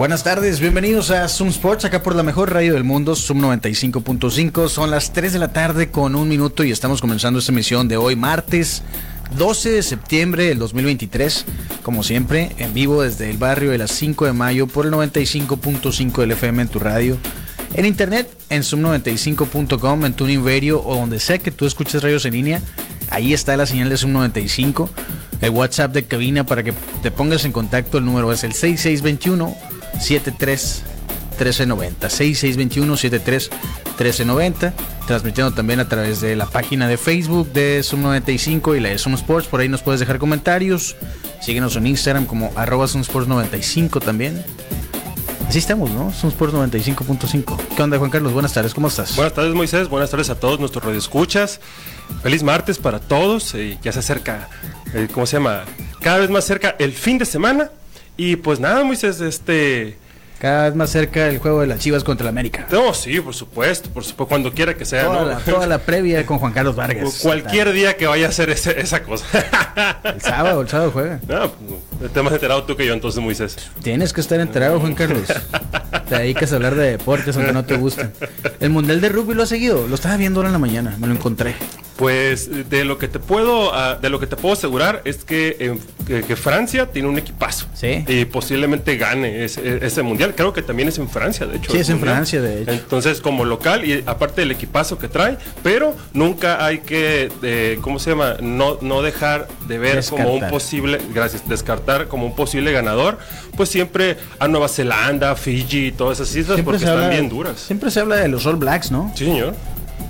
[0.00, 4.70] Buenas tardes, bienvenidos a Zoom Sports, acá por la mejor radio del mundo, Zoom 95.5.
[4.70, 7.98] Son las 3 de la tarde con un minuto y estamos comenzando esta emisión de
[7.98, 8.82] hoy, martes
[9.36, 11.44] 12 de septiembre del 2023.
[11.82, 16.20] Como siempre, en vivo desde el barrio de las 5 de mayo por el 95.5
[16.22, 17.18] del FM en tu radio.
[17.74, 22.32] En internet, en zoom95.com, en TuneIn Radio o donde sea que tú escuches radios en
[22.32, 22.62] línea,
[23.10, 24.88] ahí está la señal de Zoom 95.
[25.42, 29.69] El WhatsApp de cabina para que te pongas en contacto, el número es el 6621
[29.98, 30.82] 73
[31.30, 34.74] 1390 6621 73 1390
[35.06, 38.98] transmitiendo también a través de la página de Facebook de Zoom 95 y la de
[38.98, 40.96] Zoom Sports por ahí nos puedes dejar comentarios
[41.40, 44.44] síguenos en Instagram como arroba Zoom Sports 95 también
[45.50, 46.12] Así estamos, ¿no?
[46.12, 47.58] Zoom Sports 95.5.
[47.74, 48.32] ¿Qué onda, Juan Carlos?
[48.32, 49.16] Buenas tardes, ¿cómo estás?
[49.16, 49.88] Buenas tardes, Moisés.
[49.88, 51.58] Buenas tardes a todos nuestros radioescuchas.
[52.22, 53.52] Feliz martes para todos.
[53.56, 54.48] Eh, ya se acerca,
[54.94, 55.64] eh, ¿cómo se llama?
[56.00, 57.72] Cada vez más cerca el fin de semana.
[58.16, 59.96] Y pues nada, Moisés, este...
[60.38, 62.66] Cada vez más cerca el juego de las Chivas contra la América.
[62.72, 65.04] No, sí, por supuesto, por supuesto, cuando quiera que sea.
[65.04, 65.26] Toda, ¿no?
[65.28, 67.18] la, toda la previa con Juan Carlos Vargas.
[67.20, 69.26] Cualquier día que vaya a hacer ese- esa cosa.
[70.02, 71.20] El sábado, el sábado juega.
[71.28, 71.52] No,
[71.98, 73.54] pues, te más enterado tú que yo entonces, Moisés.
[73.82, 75.24] Tienes que estar enterado, Juan Carlos.
[76.08, 78.10] Te dedicas a hablar de deportes aunque no te gusten.
[78.60, 79.86] El Mundial de Rugby lo has seguido.
[79.88, 80.96] Lo estaba viendo ahora en la mañana.
[80.98, 81.54] Me lo encontré.
[82.00, 85.54] Pues de lo que te puedo ah, de lo que te puedo asegurar es que,
[85.60, 88.06] eh, que, que Francia tiene un equipazo Sí.
[88.08, 90.32] y posiblemente gane ese, ese mundial.
[90.34, 91.70] Creo que también es en Francia, de hecho.
[91.70, 92.14] Sí, es en mundial.
[92.16, 92.70] Francia, de hecho.
[92.72, 97.98] Entonces como local y aparte del equipazo que trae, pero nunca hay que, eh, ¿cómo
[97.98, 98.36] se llama?
[98.40, 103.18] No no dejar de ver como un posible, gracias, descartar como un posible ganador,
[103.58, 107.60] pues siempre a Nueva Zelanda, Fiji y todas esas islas porque están bien duras.
[107.60, 109.12] Siempre se habla de los All Blacks, ¿no?
[109.14, 109.54] Sí, señor.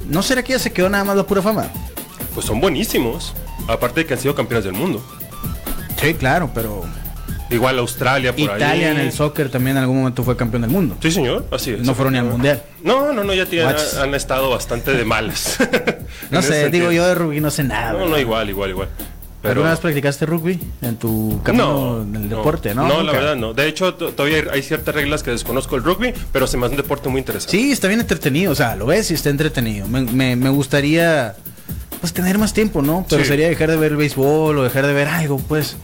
[0.08, 1.68] ¿No será que ya se quedó nada más la pura fama?
[2.34, 3.34] Pues son buenísimos.
[3.68, 5.04] Aparte de que han sido campeones del mundo.
[6.00, 6.84] Sí, claro, pero
[7.50, 8.84] Igual Australia por Italia ahí.
[8.84, 10.96] en el soccer también en algún momento fue campeón del mundo.
[11.02, 11.80] Sí, señor, así es.
[11.80, 12.62] No fueron ni al mundial.
[12.84, 15.58] No, no, no, ya tienen- han estado bastante de malas.
[16.30, 17.92] No sé, digo yo de rugby no sé nada.
[17.92, 18.10] No, ¿verdad?
[18.10, 18.88] no, igual, igual, igual.
[19.42, 22.86] Pero ¿Alguna vez practicaste rugby en tu camino no, en el deporte, no?
[22.86, 23.54] No, la verdad no.
[23.54, 26.74] De hecho, to- todavía hay ciertas reglas que desconozco el rugby, pero se me hace
[26.74, 27.56] un deporte muy interesante.
[27.56, 29.88] Sí, está bien entretenido, o sea, lo ves y está entretenido.
[29.88, 31.36] Me, me- me gustaría,
[32.00, 33.06] pues, tener más tiempo, ¿no?
[33.08, 33.28] Pero Sí.
[33.28, 35.76] sería dejar de ver el béisbol o dejar de ver algo, pues.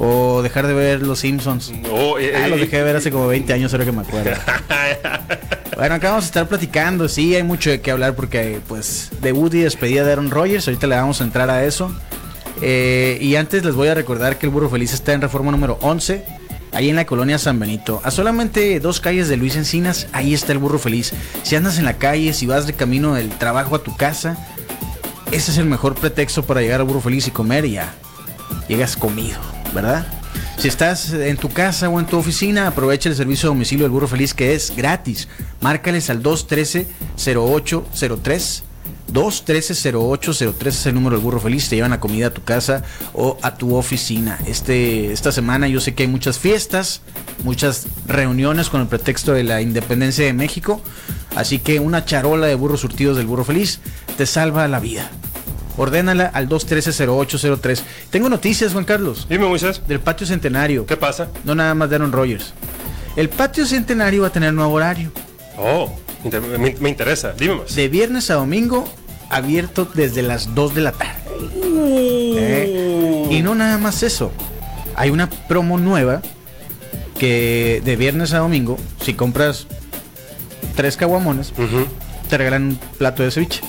[0.00, 1.70] O dejar de ver Los Simpsons.
[1.72, 4.02] No, eh, Ah, eh, los dejé de ver hace como 20 años, ahora que me
[4.02, 4.30] acuerdo.
[5.76, 7.08] bueno, acá vamos a estar platicando.
[7.08, 10.66] Sí, hay mucho de qué hablar porque, pues, debut y despedida de Aaron Rodgers.
[10.68, 11.92] Ahorita le vamos a entrar a eso.
[12.60, 15.78] Eh, y antes les voy a recordar que el Burro Feliz está en reforma número
[15.82, 16.24] 11.
[16.72, 20.52] Ahí en la colonia San Benito, a solamente dos calles de Luis Encinas, ahí está
[20.52, 21.14] el burro feliz.
[21.42, 24.36] Si andas en la calle, si vas de camino del trabajo a tu casa,
[25.32, 27.94] ese es el mejor pretexto para llegar al burro feliz y comer ya
[28.68, 29.40] llegas comido,
[29.74, 30.06] ¿verdad?
[30.58, 33.92] Si estás en tu casa o en tu oficina, aprovecha el servicio de domicilio del
[33.92, 35.28] Burro Feliz que es gratis.
[35.60, 38.62] Márcales al 213-0803.
[39.12, 41.68] 213-0803 es el número del Burro Feliz.
[41.68, 42.82] Te llevan la comida a tu casa
[43.14, 44.38] o a tu oficina.
[44.46, 47.00] Este, esta semana yo sé que hay muchas fiestas,
[47.42, 50.80] muchas reuniones con el pretexto de la independencia de México.
[51.36, 53.80] Así que una charola de burros surtidos del Burro Feliz
[54.16, 55.10] te salva la vida.
[55.76, 57.80] Ordénala al 213-0803.
[58.10, 60.84] Tengo noticias, Juan Carlos, Dime, Moisés, del patio centenario.
[60.84, 61.28] ¿qué pasa?
[61.44, 62.52] No nada más de Aaron Rodgers.
[63.14, 65.12] El patio centenario va a tener nuevo horario.
[65.56, 65.92] Oh,
[66.58, 67.32] me interesa.
[67.32, 67.74] Dime más.
[67.74, 68.88] De viernes a domingo,
[69.30, 71.20] abierto desde las 2 de la tarde.
[72.36, 73.26] ¿Eh?
[73.30, 74.32] Y no nada más eso.
[74.96, 76.22] Hay una promo nueva
[77.18, 79.66] que de viernes a domingo, si compras
[80.76, 81.52] tres caguamones,
[82.28, 83.60] te regalan un plato de ceviche.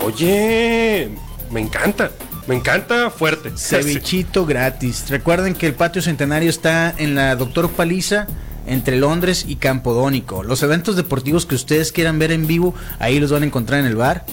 [0.00, 1.10] Oye,
[1.50, 2.10] me encanta.
[2.46, 3.52] Me encanta fuerte.
[3.56, 5.08] Cevichito gratis.
[5.08, 8.26] Recuerden que el patio centenario está en la Doctor Paliza
[8.66, 10.42] entre Londres y Campodónico.
[10.42, 13.86] Los eventos deportivos que ustedes quieran ver en vivo, ahí los van a encontrar en
[13.86, 14.24] el bar.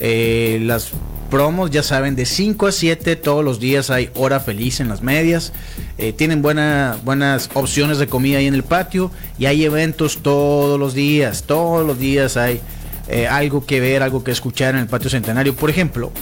[0.00, 0.90] Eh, las
[1.30, 5.02] promos, ya saben, de 5 a 7 todos los días hay hora feliz en las
[5.02, 5.52] medias.
[5.98, 10.78] Eh, tienen buena, buenas opciones de comida ahí en el patio y hay eventos todos
[10.78, 11.44] los días.
[11.44, 12.60] Todos los días hay
[13.08, 15.54] eh, algo que ver, algo que escuchar en el patio centenario.
[15.54, 16.12] Por ejemplo,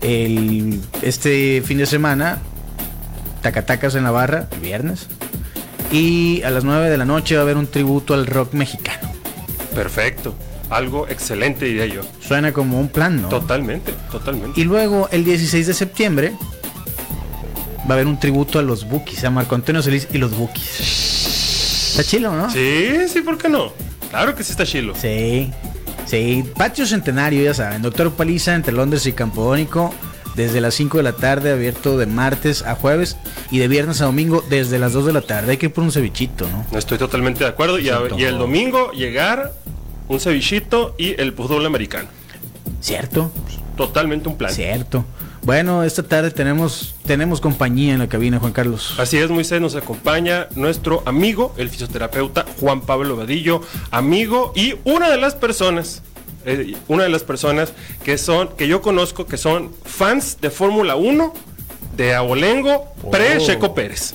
[0.00, 2.38] el, este fin de semana,
[3.42, 5.06] Tacatacas en la barra, el viernes.
[5.92, 9.12] Y a las 9 de la noche va a haber un tributo al rock mexicano.
[9.74, 10.34] Perfecto.
[10.70, 12.00] Algo excelente, diría yo.
[12.20, 13.28] Suena como un plan, ¿no?
[13.28, 14.60] Totalmente, totalmente.
[14.60, 16.32] Y luego, el 16 de septiembre,
[17.80, 21.90] va a haber un tributo a los Bookies, a Marco Antonio Solís y los Bookies.
[21.90, 22.50] Está chilo, ¿no?
[22.50, 23.72] Sí, sí, ¿por qué no?
[24.10, 24.94] Claro que sí está chilo.
[25.00, 25.50] Sí,
[26.06, 26.44] sí.
[26.56, 27.82] Patio Centenario, ya saben.
[27.82, 29.94] Doctor Paliza entre Londres y Campodónico.
[30.34, 33.16] Desde las 5 de la tarde, abierto de martes a jueves
[33.52, 35.52] y de viernes a domingo desde las 2 de la tarde.
[35.52, 36.76] Hay que ir por un cevichito, ¿no?
[36.76, 37.78] Estoy totalmente de acuerdo.
[37.78, 38.18] Y, a- Siento.
[38.18, 39.52] y el domingo llegar,
[40.08, 42.08] un cevichito y el fútbol americano.
[42.80, 43.30] ¿Cierto?
[43.76, 44.52] Totalmente un plan.
[44.52, 45.04] Cierto.
[45.42, 48.94] Bueno, esta tarde tenemos, tenemos compañía en la cabina, Juan Carlos.
[48.98, 53.60] Así es, Moisés, nos acompaña nuestro amigo, el fisioterapeuta Juan Pablo Vadillo,
[53.90, 56.02] amigo y una de las personas,
[56.46, 57.74] eh, una de las personas
[58.04, 61.34] que son, que yo conozco, que son fans de Fórmula 1
[61.94, 64.14] de Abolengo pre-Checo Pérez.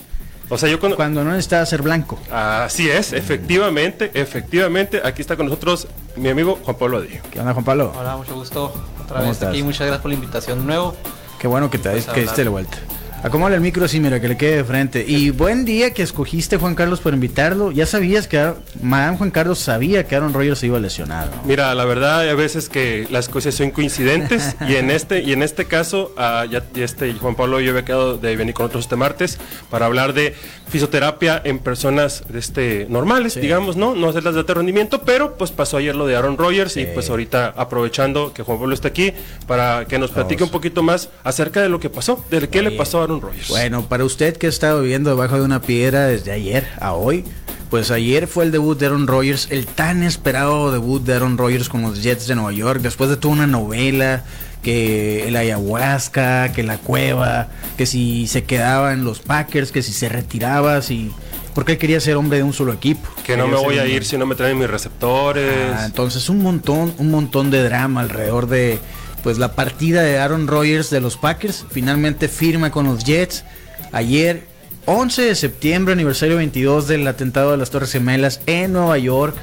[0.50, 0.98] O sea, yo conozco...
[0.98, 2.18] Cuando no necesitaba ser blanco.
[2.32, 7.22] Así es, efectivamente, efectivamente, aquí está con nosotros mi amigo Juan Pablo Vadillo.
[7.32, 7.94] ¿Qué onda, Juan Pablo?
[7.98, 8.66] Hola, mucho gusto.
[9.04, 9.50] Otra ¿Cómo vez estás?
[9.50, 9.62] aquí.
[9.64, 10.96] Muchas gracias por la invitación de nuevo.
[11.38, 12.78] Qué bueno que te Pues que diste la vuelta.
[13.22, 15.04] Acomódale el micro así, mira, que le quede de frente.
[15.06, 17.72] Y buen día que escogiste, Juan Carlos, por invitarlo.
[17.72, 21.28] Ya sabías que Madame Juan Carlos sabía que Aaron Rodgers se iba a lesionar.
[21.28, 21.42] ¿no?
[21.44, 25.34] Mira, la verdad hay a veces que las cosas son coincidentes y en este y
[25.34, 28.68] en este caso ah, ya este Juan Pablo y yo había quedado de venir con
[28.68, 29.38] otros este martes
[29.70, 30.34] para hablar de
[30.70, 33.42] fisioterapia en personas este normales, Sí.
[33.42, 36.78] digamos, no, no hacerlas de alto rendimiento, pero pues pasó ayer lo de Aaron Rodgers
[36.78, 36.88] y Sí.
[36.94, 39.12] pues ahorita aprovechando que Juan Pablo está aquí
[39.46, 42.72] para que nos platique un poquito más acerca de lo que pasó, de qué le
[42.72, 43.48] pasó a Aaron Rodgers.
[43.50, 47.24] Bueno, para usted que ha estado viviendo debajo de una piedra desde ayer a hoy,
[47.70, 51.70] pues ayer fue el debut de Aaron Rodgers, el tan esperado debut de Aaron Rodgers
[51.70, 54.24] con los Jets de Nueva York, después de toda una novela,
[54.64, 57.48] que el ayahuasca, que la cueva,
[57.78, 61.12] que si se quedaba en los Packers, que si se retiraba, si...
[61.56, 63.08] Porque él quería ser hombre de un solo equipo.
[63.24, 65.52] que no me voy a un- ir si no me traen mis receptores.
[65.76, 68.80] Ah, entonces un montón, un montón de drama alrededor de
[69.24, 71.66] pues la partida de Aaron Rodgers de los Packers.
[71.70, 73.44] Finalmente firma con los Jets.
[73.92, 74.44] Ayer,
[74.86, 79.36] 11 de septiembre, aniversario 22 del atentado de las Torres Gemelas en Nueva York.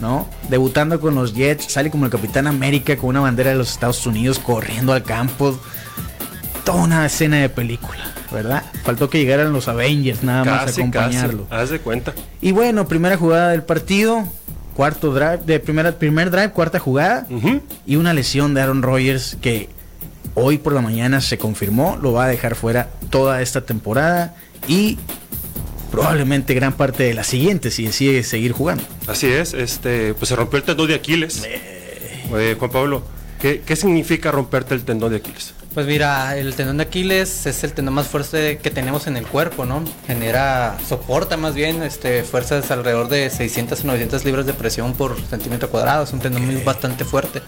[0.00, 0.28] ¿No?
[0.48, 4.04] Debutando con los Jets, sale como el Capitán América con una bandera de los Estados
[4.06, 5.58] Unidos corriendo al campo.
[6.64, 8.64] Toda una escena de película, ¿verdad?
[8.82, 11.46] Faltó que llegaran los Avengers nada más a acompañarlo.
[11.48, 12.12] casi, haz de cuenta.
[12.40, 14.26] Y bueno, primera jugada del partido,
[14.74, 17.26] cuarto drive, de primera, primer drive, cuarta jugada,
[17.86, 19.68] y una lesión de Aaron Rodgers que
[20.34, 24.34] hoy por la mañana se confirmó, lo va a dejar fuera toda esta temporada
[24.66, 24.98] y
[25.90, 28.82] probablemente gran parte de la siguiente si decide seguir jugando.
[29.06, 31.44] Así es, este, pues se rompió el tendón de Aquiles.
[31.44, 33.04] Eh, Juan Pablo,
[33.40, 35.54] ¿qué, qué significa romperte el tendón de Aquiles?
[35.74, 39.26] Pues mira, el tendón de Aquiles es el tendón más fuerte que tenemos en el
[39.26, 39.82] cuerpo, ¿no?
[40.06, 45.20] Genera, soporta más bien este, fuerzas alrededor de 600 a 900 libras de presión por
[45.20, 46.04] centímetro cuadrado.
[46.04, 47.42] Es un tendón muy bastante fuerte.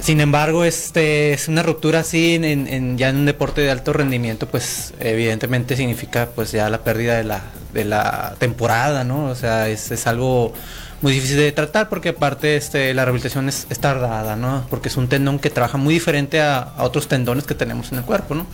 [0.00, 3.70] Sin embargo, este es una ruptura así en, en- en- ya en un deporte de
[3.70, 7.42] alto rendimiento, pues evidentemente significa pues ya la pérdida de la,
[7.74, 9.26] de la temporada, ¿no?
[9.26, 10.54] O sea, es, es algo
[11.02, 14.66] muy difícil de tratar porque aparte este, la rehabilitación es, es tardada, ¿no?
[14.70, 17.98] Porque es un tendón que trabaja muy diferente a, a otros tendones que tenemos en
[17.98, 18.46] el cuerpo, ¿no?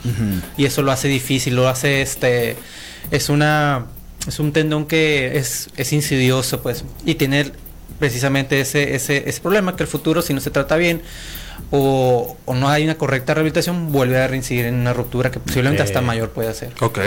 [0.56, 2.56] Y eso lo hace difícil, lo hace este,
[3.10, 3.87] es una,
[4.26, 7.52] es un tendón que es, es insidioso, pues, y tiene
[8.00, 11.02] precisamente ese, ese, ese problema que el futuro, si no se trata bien
[11.70, 15.82] o, o no hay una correcta rehabilitación, vuelve a reincidir en una ruptura que posiblemente
[15.82, 16.72] hasta mayor puede ser.
[16.81, 16.98] Ok.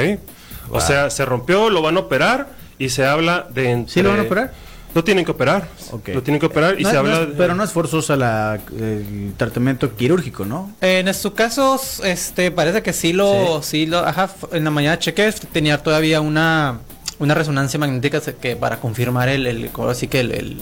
[0.70, 3.72] O sea, se rompió, lo van a operar y se habla de...
[3.72, 4.54] entre- ¿Sí lo van a operar?
[4.94, 5.68] Lo tienen que operar.
[5.92, 6.10] Ok.
[6.10, 7.22] Lo tienen que operar y No- se no habla...
[7.24, 10.72] es- pero no es forzosa la, el tratamiento quirúrgico, ¿no?
[10.82, 15.32] En su caso, este, parece que sí lo, sí, lo, ajá, en la mañana chequé,
[15.52, 16.80] tenía todavía una,
[17.20, 20.58] una resonancia magnética que para confirmar el, el ahora sí que el, el,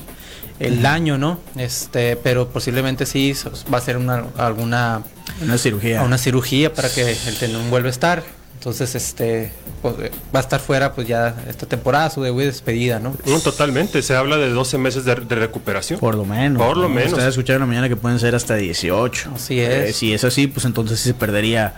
[0.60, 1.40] el daño, ¿no?
[1.58, 3.34] Este, pero posiblemente sí
[3.74, 5.02] va a ser una, alguna,
[5.42, 6.04] Una cirugía.
[6.04, 8.24] una cirugía para que el tendón vuelva a estar.
[8.62, 9.52] Entonces, este,
[9.82, 13.18] pues, eh, va a estar fuera, pues ya esta temporada, su debut y despedida, ¿no?
[13.26, 14.04] No, totalmente.
[14.04, 16.00] Se habla de 12 meses de, de recuperación.
[16.00, 16.62] Por lo menos.
[16.62, 16.90] Por lo ¿no?
[16.90, 17.14] menos.
[17.14, 19.32] Ustedes escucharon en la mañana que pueden ser hasta 18.
[19.34, 19.90] Así es.
[19.90, 21.74] Eh, si es así, pues entonces sí se perdería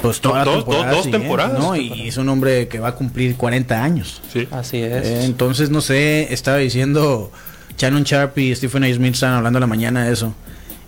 [0.00, 1.58] pues toda Dos- temporada dos- temporadas.
[1.58, 1.76] ¿no?
[1.76, 4.22] Y es un hombre que va a cumplir 40 años.
[4.32, 4.48] Sí.
[4.50, 5.04] Así es.
[5.06, 7.30] Eh, entonces, no sé, estaba diciendo
[7.76, 8.94] Shannon Sharp y Stephen A.
[8.94, 10.32] Smith estaban hablando en la mañana de eso.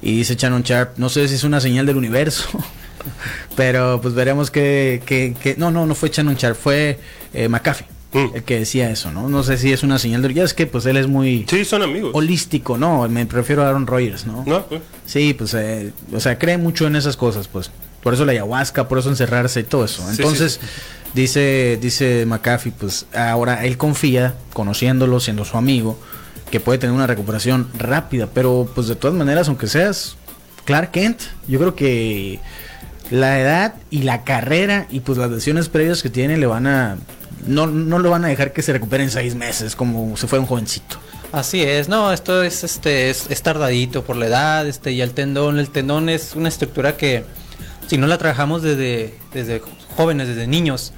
[0.01, 2.49] Y dice Shannon Sharp, no sé si es una señal del universo.
[3.57, 6.99] Pero pues veremos que, que, que- No, no, no fue Shannon Sharp, fue
[7.35, 7.87] eh, McAfee.
[8.13, 8.35] Mm.
[8.35, 9.29] El que decía eso, ¿no?
[9.29, 10.35] No sé si es una señal del...
[10.35, 12.11] Ya es que pues él es muy Sí, son amigos.
[12.13, 13.09] holístico, ¿no?
[13.09, 14.43] Me prefiero a Aaron Rodgers, ¿no?
[14.47, 17.71] No, pues, Sí, pues, eh, o sea, cree mucho en esas cosas, pues.
[18.03, 20.03] Por eso la ayahuasca, por eso encerrarse y todo eso.
[20.03, 20.69] Sí, Entonces, sí,
[21.15, 25.97] dice dice McAfee, pues ahora él confía, conociéndolo, siendo su amigo,
[26.51, 30.17] que puede tener una recuperación rápida, pero pues de todas maneras, aunque seas
[30.65, 32.41] Clark Kent, yo creo que
[33.11, 36.97] la edad y la carrera y pues las lesiones previas que tiene le van a
[37.47, 40.41] no, no lo van a dejar que se recupere en seis meses como si fuera
[40.41, 40.97] un jovencito.
[41.33, 45.13] Así es, no, esto es este es, es tardadito por la edad, este y el
[45.13, 47.25] tendón, el tendón es una estructura que
[47.87, 49.63] si no la trabajamos desde desde
[49.97, 50.93] jóvenes, desde niños,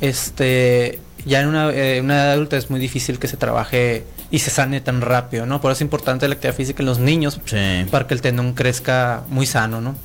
[0.00, 4.38] este ya en una, eh, una edad adulta es muy difícil que se trabaje y
[4.40, 5.60] se sane tan rápido, ¿no?
[5.60, 7.86] Por eso es importante la actividad física en los niños Sí.
[7.90, 9.96] para que el tendón crezca muy sano, ¿no?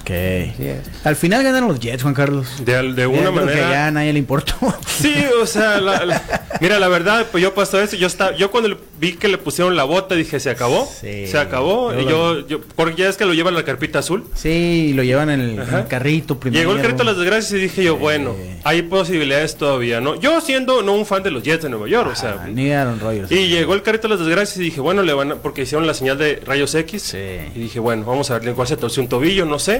[0.00, 0.10] Ok.
[1.04, 2.46] Al final ganaron los Jets, Juan Carlos.
[2.64, 3.70] De, Ya una creo que manera.
[3.70, 4.54] ya a nadie le importó.
[4.86, 8.50] Sí, o sea, la- la- mira, la verdad, pues yo pasó eso, yo estaba, yo
[8.50, 11.26] cuando le- vi que le pusieron la bota dije, se acabó, Sí.
[11.28, 13.64] se acabó, Yo y lo- yo, yo, porque ya es que lo llevan a la
[13.64, 14.24] carpita azul.
[14.34, 16.60] Sí, lo llevan en el, en carrito primero.
[16.60, 20.20] Llegó el crédito a las desgracias y dije yo, bueno, hay posibilidades todavía, ¿no?
[20.20, 22.72] Yo siendo no un fan de los Jets de Nueva York, o sea, Ah, ni
[22.72, 23.30] Aaron Rodgers.
[23.30, 25.86] y llegó el carrito a las desgracias y dije, bueno, le van a, porque hicieron
[25.86, 27.02] la señal de rayos X.
[27.02, 27.16] Sí.
[27.54, 29.77] Y dije, bueno, vamos a ver cuál se torció un tobillo, no sé.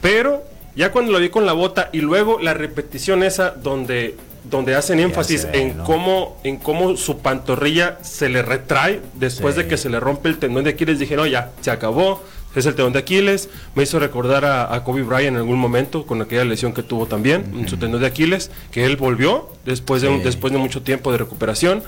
[0.00, 0.44] Pero
[0.76, 5.00] ya cuando lo vi con la bota y luego la repetición esa donde, donde hacen
[5.00, 5.84] énfasis en ¿no?
[5.84, 9.62] cómo, en cómo su pantorrilla se le retrae después Sí.
[9.62, 12.22] de que se le rompe el tendón de Aquiles, dije, no, ya, se acabó.
[12.56, 13.48] Es el tendón de Aquiles.
[13.76, 17.06] Me hizo recordar a, a Kobe Bryant en algún momento con aquella lesión que tuvo
[17.06, 20.82] también en su tendón de Aquiles, que él volvió después de, un- después de mucho
[20.82, 21.82] tiempo de recuperación.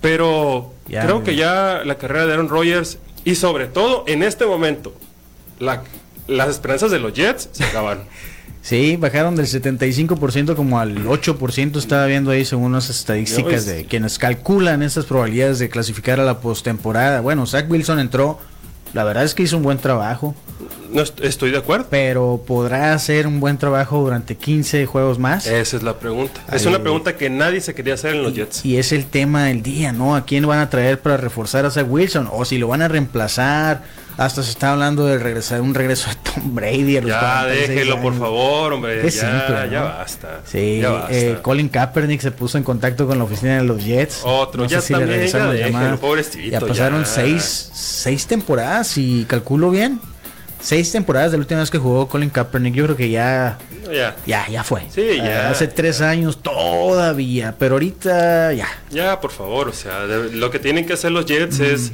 [0.00, 4.44] Pero Ya, creo que ya la carrera de Aaron Rodgers y sobre todo en este
[4.46, 4.92] momento,
[5.60, 5.82] la-
[6.28, 8.04] las esperanzas de los Jets se acabaron.
[8.60, 14.18] Sí, bajaron del 75% como al 8%, estaba viendo ahí según las estadísticas de quienes
[14.18, 17.20] calculan estas probabilidades de clasificar a la postemporada.
[17.22, 18.38] Bueno, Zach Wilson entró,
[18.92, 20.34] la verdad es que hizo un buen trabajo,
[20.92, 21.86] No est- estoy de acuerdo.
[21.88, 25.46] pero ¿podrá hacer un buen trabajo durante 15 juegos más?
[25.46, 26.40] Esa es la pregunta.
[26.52, 28.66] Es una pregunta que nadie se quería hacer en los Jets.
[28.66, 30.14] Y es el tema del día, ¿no?
[30.14, 32.28] ¿A quién van a traer para reforzar a Zach Wilson?
[32.30, 33.82] O si lo van a reemplazar.
[34.18, 37.68] Hasta se está hablando de regresar un regreso de Tom Brady a los Ya 46
[37.68, 39.00] déjelo, por favor, hombre.
[39.00, 39.72] Qué ya, simple, ¿no?
[39.72, 40.40] ya basta.
[40.44, 41.14] Sí, ya basta.
[41.14, 44.22] eh, Colin Kaepernick se puso en contacto con la oficina de los Jets.
[44.24, 47.06] Otro, ya sé si le también, regresaron ya pobrecito, Ya pasaron ya.
[47.06, 50.00] seis, seis temporadas y calculo bien.
[50.60, 52.74] Seis temporadas de la última vez que jugó Colin Kaepernick.
[52.74, 53.56] Yo creo que ya,
[53.92, 54.82] Ya, ya, ya fue.
[54.92, 55.46] Sí, ya.
[55.46, 58.66] Ah, Hace tres años todavía, pero ahorita ya.
[58.90, 59.68] ya, por favor.
[59.68, 61.92] O sea, de- lo que tienen que hacer los Jets es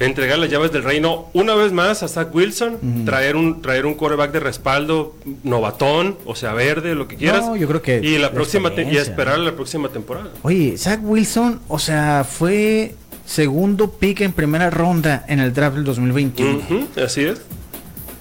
[0.00, 3.94] entregar las llaves del reino una vez más a Zach Wilson, traer un traer un
[3.94, 5.14] quarterback de respaldo
[5.44, 7.44] novatón, o sea, verde, lo que quieras.
[7.44, 10.30] No, yo creo que y la la próxima y esperar la próxima temporada.
[10.42, 12.94] Oye, Zach Wilson, o sea, fue
[13.26, 16.58] segundo pick en primera ronda en el draft del 2021.
[16.58, 17.42] Ujú, así es.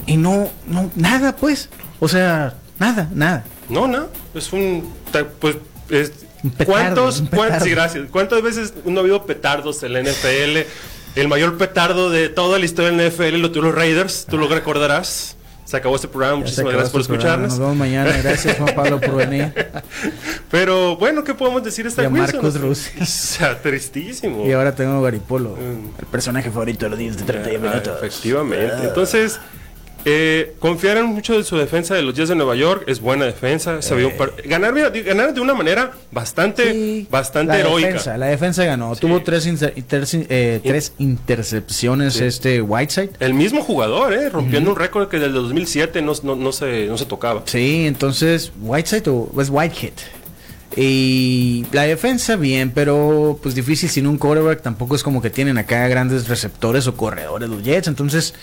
[0.06, 1.70] Y no, no, nada pues.
[2.00, 3.46] O sea, nada, nada.
[3.70, 4.92] No, no, es un
[5.40, 5.58] pues
[5.90, 7.66] es petardo, ¿Cuántos, un cuán- petardo.
[7.66, 8.08] sí, gracias.
[8.12, 10.60] ¿Cuántas veces no ha habido petardos en la NFL?
[11.20, 14.38] El mayor petardo de toda la historia de la NFL lo tuvieron los Raiders, tú
[14.38, 15.36] lo recordarás.
[15.66, 17.50] Se acabó este programa, Ya muchísimas gracias por este escucharnos.
[17.52, 18.12] Nos vemos mañana.
[18.24, 19.54] Gracias, Juan Pablo, por venir.
[20.50, 22.90] Pero bueno, ¿qué podemos decir de esta a Marcos Rossi.
[23.02, 24.48] O sea, tristísimo.
[24.48, 26.00] Y ahora tengo Garipolo, Mm.
[26.00, 27.98] el personaje favorito de los días de 30 Ah, minutos.
[27.98, 28.76] Efectivamente.
[28.88, 29.40] Entonces,
[30.06, 33.26] eh, confiar en mucho de su defensa de los Jets de Nueva York es buena
[33.26, 33.82] defensa.
[33.82, 37.88] Se vio par- ganar, ganar de una manera bastante, Sí, bastante la heroica.
[37.88, 38.96] Defensa, la defensa ganó.
[38.96, 42.24] Tuvo tres, inter- eh, tres intercepciones Sí.
[42.26, 43.12] este Whiteside.
[43.20, 44.30] El mismo jugador, ¿eh?
[44.30, 47.44] rompiendo un récord que desde el 2007 no, no, no se, no se tocaba.
[47.46, 49.94] Sí, entonces Whiteside o es Whitehead.
[50.76, 54.62] Y la defensa bien, pero pues difícil sin un quarterback.
[54.62, 57.88] Tampoco es como que tienen acá grandes receptores o corredores los Jets.
[57.88, 58.34] Entonces,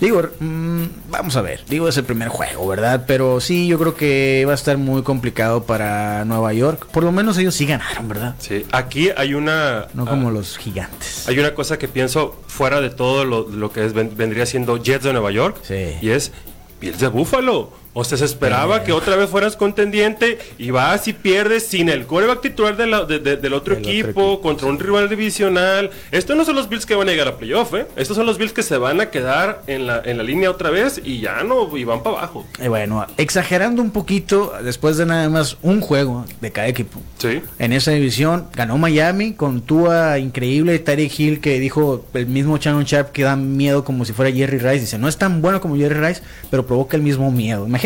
[0.00, 1.60] digo, mm, vamos a ver.
[1.68, 3.04] Digo, es el primer juego, ¿verdad?
[3.06, 6.86] Pero sí, yo creo que va a estar muy complicado para Nueva York.
[6.90, 8.34] Por lo menos ellos sí ganaron, ¿verdad?
[8.38, 8.64] Sí.
[8.72, 9.88] Aquí hay una...
[9.94, 11.28] No como ah, los gigantes.
[11.28, 15.04] Hay una cosa que pienso fuera de todo lo, lo que es- vendría siendo Jets
[15.04, 15.58] de Nueva York.
[15.62, 15.96] Sí.
[16.00, 16.32] Y es
[16.80, 17.81] Bills de Búfalo.
[17.94, 18.82] O sea, se esperaba Eh.
[18.86, 23.04] que otra vez fueras contendiente y vas y pierdes sin el coreback titular de la-
[23.04, 25.90] de- de- del otro, equipo, contra un rival divisional.
[26.10, 27.86] Estos no son los Bills que van a llegar a playoff, ¿eh?
[27.96, 30.70] Estos son los Bills que se van a quedar en la, en la línea otra
[30.70, 32.46] vez y ya no, y van para abajo.
[32.62, 37.00] Y bueno, exagerando un poquito, después de nada más un juego de cada equipo.
[37.18, 37.40] Sí.
[37.58, 42.84] En esa división ganó Miami con Tua increíble, Tyreek Hill que dijo el mismo Shannon
[42.84, 44.80] Sharp que da miedo como si fuera Jerry Rice.
[44.80, 47.66] Dice, no es tan bueno como Jerry Rice, pero provoca el mismo miedo.
[47.66, 47.81] Imagínate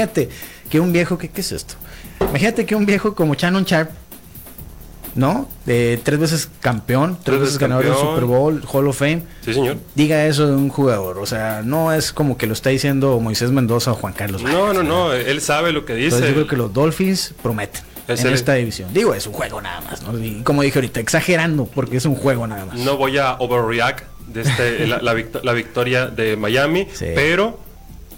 [0.70, 1.74] que un viejo, ¿qué, qué es esto?
[2.20, 3.90] Imagínate que un viejo como Shannon Sharp,
[5.14, 5.48] ¿no?
[5.64, 7.94] De tres veces campeón, tres, Tres veces ganador del.
[7.94, 9.78] Super Bowl, Hall of Fame, Sí, señor.
[9.94, 11.18] diga eso de un jugador.
[11.18, 14.42] O sea, no es como que lo está diciendo Moisés Mendoza o Juan Carlos.
[14.42, 15.22] No, Vargas, no, ¿verdad?
[15.24, 15.30] no.
[15.30, 16.06] Él sabe lo que dice.
[16.16, 17.82] Entonces yo creo que los Dolphins prometen.
[18.08, 18.90] Es en el- esta división.
[18.92, 20.16] Digo, es un juego nada más, ¿no?
[20.22, 22.78] Y como dije ahorita, exagerando, porque es un juego nada más.
[22.78, 27.06] No voy a overreact de este, la, la victo- la victoria de Miami, Sí.
[27.14, 27.58] pero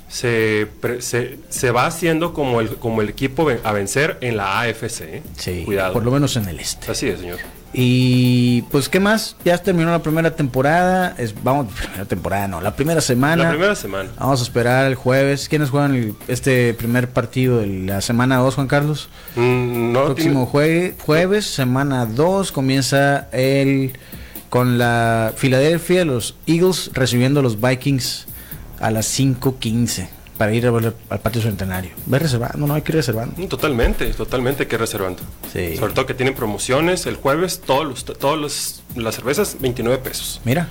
[0.09, 0.67] se,
[1.01, 5.01] se, se va haciendo como el, como el equipo a vencer en la AFC.
[5.03, 5.23] ¿eh?
[5.37, 5.93] Sí, Cuidado.
[5.93, 6.91] por lo menos en el este.
[6.91, 7.39] Así es, señor.
[7.75, 9.37] Y pues, ¿qué más?
[9.45, 11.15] Ya terminó la primera temporada.
[11.19, 13.45] Es, vamos, primera temporada, no, la primera semana.
[13.45, 14.09] La primera semana.
[14.19, 15.49] Vamos a esperar el jueves.
[15.51, 19.11] ¿Quiénes juegan el- este primer partido de la semana 2, Juan Carlos?
[19.37, 23.93] Mm, no Próximo jue- jueves, semana 2, comienza el
[24.49, 28.28] con la Filadelfia, los Eagles recibiendo a los Vikings
[28.81, 30.09] a las 5:15
[30.39, 31.91] para ir a ver al patio centenario.
[32.07, 33.35] Ve reservando, no hay que ir reservando.
[33.43, 35.21] Mm, Totalmente, totalmente que reservando.
[35.53, 35.77] Sí.
[35.77, 40.41] Sobre todo que tienen promociones el jueves, todos los, todos los- las cervezas, 29 pesos.
[40.45, 40.69] Mira,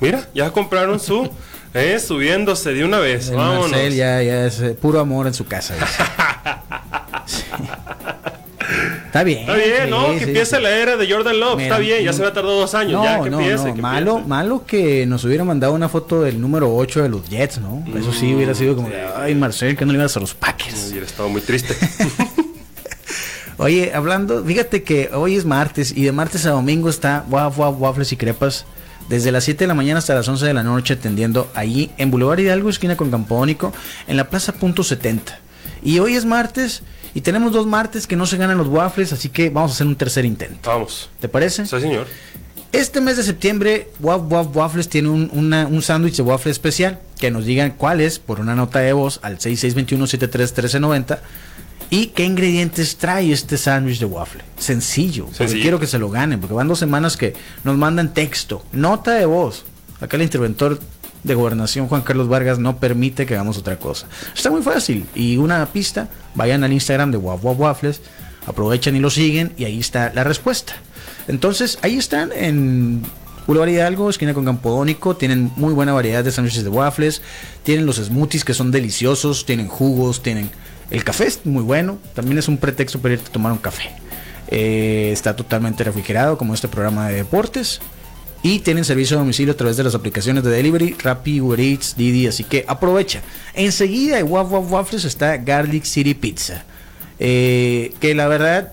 [0.00, 1.28] Mira, ya compraron su,
[1.74, 3.28] eh, subiéndose de una vez.
[3.28, 3.70] el Vámonos.
[3.70, 5.74] Marcel ya, ya es eh, puro amor en su casa.
[7.26, 7.42] Sí.
[9.06, 9.40] Está bien.
[9.40, 10.06] Está bien, sí, ¿no?
[10.18, 10.62] Que empiece sí.
[10.62, 11.56] la era de Jordan Love.
[11.56, 12.92] Mira, Está bien, ya se me ha tardado dos años.
[12.92, 13.68] No, ya que no, empiece.
[13.68, 13.74] no.
[13.74, 14.28] que Malo, empiece.
[14.28, 17.84] malo que nos hubiera mandado una foto del número 8 de los Jets, ¿no?
[17.98, 20.88] Eso sí hubiera sido como de, ay, Marcel, que no le ibas a los Packers.
[20.90, 21.74] Hubiera estado muy triste.
[23.58, 27.74] Oye, hablando, fíjate que hoy es martes y de martes a domingo está Waf Waf
[27.78, 28.64] Waffles y Crepas
[29.10, 32.10] desde las 7 de la mañana hasta las 11 de la noche atendiendo allí en
[32.10, 33.72] Boulevard Hidalgo, esquina con Campónico,
[34.06, 35.38] en la Plaza Punto 70.
[35.82, 36.82] Y hoy es martes
[37.14, 39.86] y tenemos dos martes que no se ganan los waffles, así que vamos a hacer
[39.86, 40.70] un tercer intento.
[40.70, 41.10] Vamos.
[41.20, 41.66] ¿Te parece?
[41.66, 42.06] Sí, señor.
[42.72, 47.00] Este mes de septiembre, Waf Waf Waffles tiene un, una- un sándwich de waffle especial.
[47.18, 51.18] Que nos digan cuál es por una nota de voz al 6621-731390
[51.90, 54.42] y qué ingredientes trae este sándwich de waffle.
[54.58, 55.62] Sencillo, porque Sencillo.
[55.62, 59.26] quiero que se lo ganen, porque van dos semanas que nos mandan texto, nota de
[59.26, 59.64] voz.
[60.00, 60.78] Acá el interventor
[61.22, 64.06] de gobernación, Juan Carlos Vargas, no permite que hagamos otra cosa.
[64.34, 65.06] Está muy fácil.
[65.14, 68.00] Y una pista, vayan al Instagram de Waf Waf Waffles,
[68.46, 70.74] aprovechan y lo siguen y ahí está la respuesta.
[71.28, 73.02] Entonces, ahí están en
[73.46, 77.22] Boulevard Hidalgo, esquina con Campodónico, tienen muy buena variedad de sándwiches de waffles,
[77.62, 80.50] tienen los smoothies que son deliciosos, tienen jugos, tienen
[80.90, 83.90] el café es muy bueno, también es un pretexto para irte a tomar un café.
[84.48, 87.80] Eh, está totalmente refrigerado como este programa de deportes
[88.42, 91.94] y tienen servicio a domicilio a través de las aplicaciones de delivery, Rappi, Uber Eats,
[91.96, 93.20] Didi, así que aprovecha.
[93.54, 96.64] Enseguida en Waf Waf Waffles está Garlic City Pizza,
[97.18, 98.72] eh, que la verdad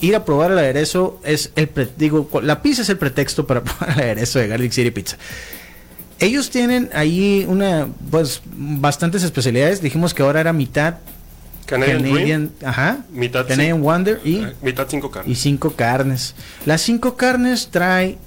[0.00, 3.62] ir a probar el aderezo es el pre- digo la pizza es el pretexto para
[3.64, 5.16] probar el aderezo de Garlic City Pizza.
[6.20, 9.80] Ellos tienen ahí una pues bastantes especialidades.
[9.80, 10.96] Dijimos que ahora era mitad
[11.64, 13.82] Canadian, Canadian, ajá, Mitad Canadian.
[13.82, 15.38] Wonder y eh, mitad cinco y carnes.
[15.38, 16.34] cinco carnes.
[16.66, 18.18] Las cinco carnes trae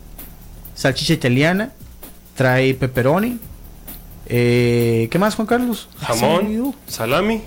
[0.82, 1.72] salchicha italiana,
[2.36, 3.38] trae pepperoni.
[4.26, 5.88] Eh, ¿Qué más, Juan Carlos?
[6.00, 7.42] Jamón, salami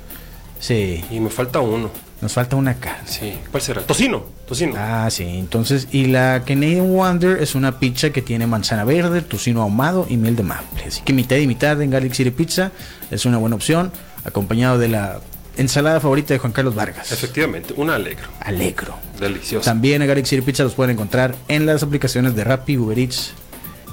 [0.61, 1.91] Sí, y me falta uno.
[2.21, 3.07] nos falta una carne.
[3.07, 3.83] Sí, ¿cuál será?
[3.83, 4.75] Tocino, tocino.
[4.79, 9.63] Ah, sí, entonces, y la Canadian Wonder es una pizza que tiene manzana verde, tocino
[9.63, 10.85] ahumado y miel de maple.
[10.87, 12.71] Así que mitad y mitad en Garlic City Pizza
[13.11, 13.91] es una buena opción,
[14.25, 15.21] acompañado de la
[15.57, 17.13] ensalada favorita de Juan Carlos Vargas.
[17.13, 18.29] Efectivamente, un alegro.
[18.41, 18.97] Alegro.
[19.19, 19.65] Delicioso.
[19.65, 23.33] También a Garlic City Pizza los pueden encontrar en las aplicaciones de Rappi, Uber Eats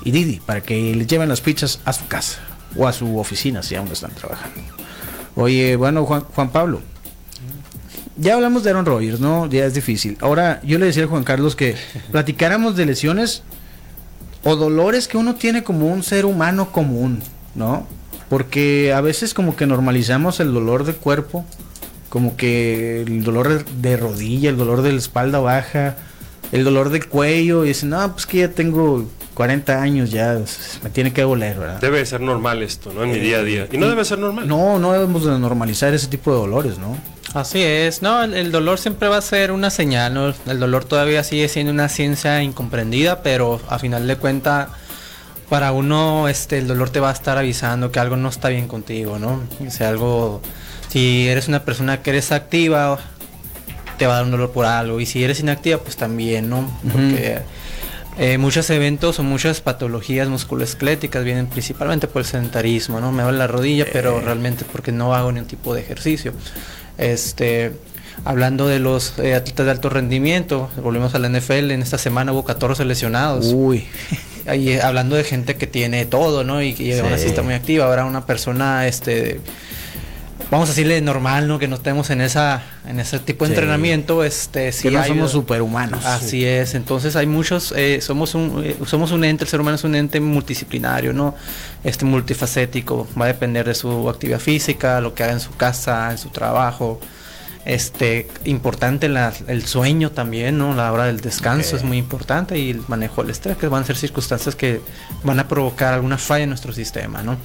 [0.04, 2.40] y Didi para que les lleven las pizzas a su casa
[2.76, 4.60] o a su oficina si aún están trabajando.
[5.36, 6.82] Oye, bueno, Juan, Juan Pablo,
[8.18, 9.48] ya hablamos de Aaron Rodgers, ¿no?
[9.48, 10.18] Ya es difícil.
[10.22, 11.76] Ahora, yo le decía a Juan Carlos que
[12.12, 13.44] platicáramos de lesiones
[14.44, 17.22] o dolores que uno tiene como un ser humano común,
[17.56, 17.88] ¿no?
[18.32, 21.44] Porque a veces como que normalizamos el dolor de cuerpo,
[22.08, 25.98] como que el dolor de rodilla, el dolor de la espalda baja,
[26.54, 30.40] el dolor del cuello, y dicen, no, pues que ya tengo 40 años, ya
[30.82, 31.82] me tiene que doler, ¿verdad?
[31.82, 33.04] Debe de ser normal esto, ¿no?
[33.04, 33.68] En mi día a día.
[33.70, 34.48] Y no debe ser normal.
[34.48, 36.98] No, no debemos de normalizar ese tipo de dolores, ¿no?
[37.34, 40.34] Así es, no, el, el dolor siempre va a ser una señal, ¿no?
[40.48, 44.70] El dolor todavía sigue siendo una ciencia incomprendida, pero a final de cuentas,
[45.52, 48.70] para uno, este, el dolor te va a estar avisando que algo no está bien
[48.70, 49.44] contigo, ¿no?
[49.68, 50.42] O sea, algo,
[50.88, 52.98] si eres una persona que eres activa,
[53.98, 56.72] te va a dar un dolor por algo, y si eres inactiva, pues también, ¿no?
[56.90, 57.40] Porque
[58.18, 63.12] eh, muchos eventos o muchas patologías musculoesqueléticas vienen principalmente por el sedentarismo, ¿no?
[63.12, 66.32] Me duele la rodilla, pero realmente porque no hago ningún tipo de ejercicio.
[66.98, 67.74] Este,
[68.24, 72.32] hablando de los eh, atletas de alto rendimiento, volvemos a la NFL, en esta semana
[72.32, 73.52] hubo 14 lesionados.
[73.54, 73.86] Uy,
[74.52, 76.62] Ahí, hablando de gente que tiene todo, ¿no?
[76.62, 77.30] Y que aún así Sí.
[77.30, 77.86] está muy activa.
[77.86, 79.40] Ahora una persona, este,
[80.50, 81.58] vamos a decirle normal, ¿no?
[81.58, 83.54] Que no estemos en esa, en ese tipo de Sí.
[83.54, 86.06] entrenamiento, este, sí que no hay- somos superhumanos.
[86.06, 89.76] Así es, entonces hay muchos, eh, somos un eh, somos un ente, el ser humano
[89.76, 91.34] es un ente multidisciplinario, ¿no?
[91.86, 96.12] Este multifacético, va a depender de su actividad física, lo que haga en su casa,
[96.12, 97.00] en su trabajo,
[97.66, 100.74] Este, importante la- el sueño también, ¿no?
[100.74, 103.86] La hora del descanso es muy importante y el manejo del estrés, que van a
[103.86, 104.82] ser circunstancias que
[105.24, 107.38] van a provocar alguna falla en nuestro sistema, ¿no?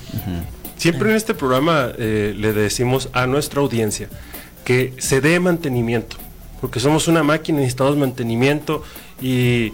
[0.78, 4.08] Siempre en este programa eh, le decimos a nuestra audiencia
[4.64, 6.16] que se dé mantenimiento,
[6.60, 8.82] porque somos una máquina y necesitamos mantenimiento.
[9.20, 9.72] ¿Y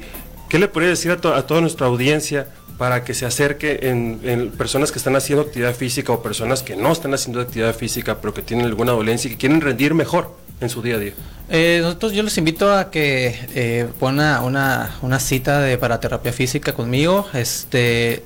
[0.48, 2.48] qué le podría decir a, to- a toda nuestra audiencia
[2.82, 6.74] para que se acerque en, en personas que están haciendo actividad física o personas que
[6.74, 10.34] no están haciendo actividad física pero que tienen alguna dolencia y que quieren rendir mejor
[10.60, 11.12] en su día a día?
[11.48, 16.32] Eh, nosotros yo les invito a que eh, pongan una, una cita de para terapia
[16.32, 17.28] física conmigo.
[17.34, 18.24] Este,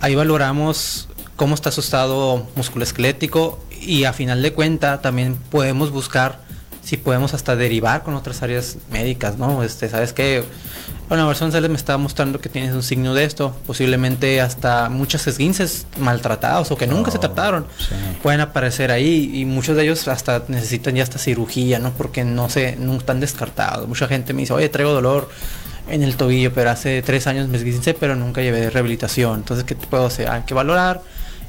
[0.00, 6.46] ahí valoramos cómo está su estado musculoesquelético y a final de cuenta también podemos buscar
[6.80, 9.64] si podemos hasta derivar con otras áreas médicas, ¿no?
[9.64, 10.44] Este, sabes que
[11.08, 15.26] persona se le me está mostrando que tienes un signo de esto, posiblemente hasta muchos
[15.26, 17.66] esguinces maltratados o que nunca se trataron
[18.22, 21.92] pueden aparecer ahí y muchos de ellos hasta necesitan ya hasta cirugía, ¿no?
[21.92, 23.86] Porque no se, no están descartados.
[23.88, 25.28] Mucha gente me dice, oye, traigo dolor
[25.88, 29.36] en el tobillo, pero hace tres años me esguincé, pero nunca llevé rehabilitación.
[29.40, 30.28] Entonces, ¿qué te puedo hacer?
[30.28, 31.02] Hay que valorar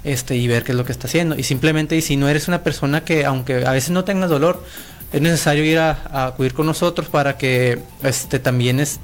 [0.04, 1.36] este y ver qué es lo que está haciendo.
[1.36, 4.64] Y simplemente, y si no eres una persona que, aunque a veces no tengas dolor,
[5.12, 9.00] es necesario ir a, a acudir con nosotros para que este también es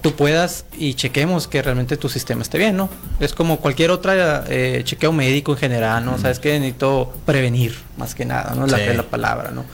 [0.00, 2.88] tú puedas y chequemos que realmente tu sistema esté bien, ¿no?
[3.20, 6.18] Es como cualquier otra eh, chequeo médico en general, ¿no?
[6.18, 8.66] Sabes que necesito prevenir más que nada, ¿no?
[8.66, 8.84] La, Sí.
[8.84, 9.64] es la palabra, ¿no?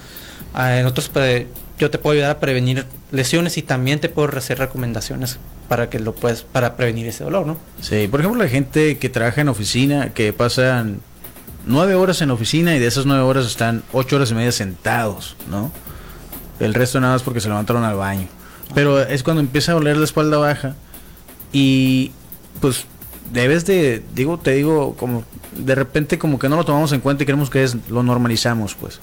[0.54, 4.58] Ah, nosotros pre- yo te puedo ayudar a prevenir lesiones y también te puedo hacer
[4.58, 7.56] recomendaciones para que lo puedas para prevenir ese dolor, ¿no?
[7.80, 11.00] Sí, por ejemplo, la gente que trabaja en oficina, que pasan
[11.66, 15.36] nueve horas en oficina y de esas nueve horas están ocho horas y media sentados,
[15.50, 15.72] ¿no?
[16.60, 18.28] El resto nada más porque se levantaron al baño.
[18.74, 20.74] Pero es cuando empieza a doler la espalda baja
[21.52, 22.12] y
[22.60, 22.86] pues
[23.32, 25.24] debes de, digo, te digo, como
[25.56, 28.74] de repente como que no lo tomamos en cuenta y creemos que es, lo normalizamos,
[28.74, 29.00] pues.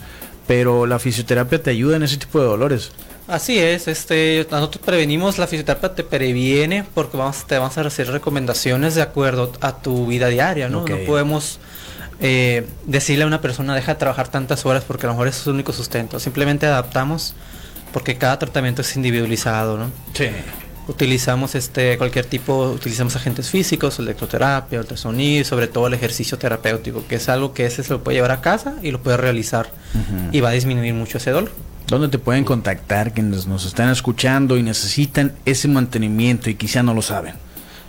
[0.48, 2.92] Pero la fisioterapia te ayuda en ese tipo de dolores.
[3.28, 8.08] Así es, este, nosotros prevenimos, la fisioterapia te previene porque vamos, te vamos a hacer
[8.08, 10.86] recomendaciones de acuerdo a tu vida diaria, ¿no?
[10.86, 11.60] No podemos
[12.20, 15.36] eh, decirle a una persona deja de trabajar tantas horas porque a lo mejor es
[15.36, 16.20] su único sustento.
[16.20, 17.36] Simplemente adaptamos
[17.94, 19.92] porque cada tratamiento es individualizado, ¿no?
[20.14, 20.28] Sí.
[20.88, 27.16] Utilizamos este cualquier tipo, utilizamos agentes físicos, electroterapia, ultrasonido, sobre todo el ejercicio terapéutico, que
[27.16, 29.70] es algo que ese se lo puede llevar a casa y lo puede realizar
[30.32, 31.52] y va a disminuir mucho ese dolor.
[31.88, 36.94] ¿Dónde te pueden contactar quienes nos están escuchando y necesitan ese mantenimiento y quizá no
[36.94, 37.36] lo saben?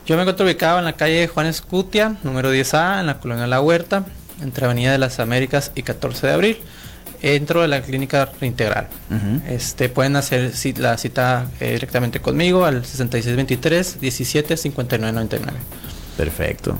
[0.04, 3.60] Yo me encuentro ubicado en la calle Juan Escutia, número 10A, en la colonia La
[3.60, 4.04] Huerta,
[4.42, 6.58] entre Avenida de las Américas y 14 de abril,
[7.30, 8.88] dentro de la clínica reintegral.
[9.10, 9.40] Ujú.
[9.52, 15.58] Este, pueden hacer la cita eh, directamente conmigo al 6623 17 59 99.
[16.16, 16.78] Perfecto.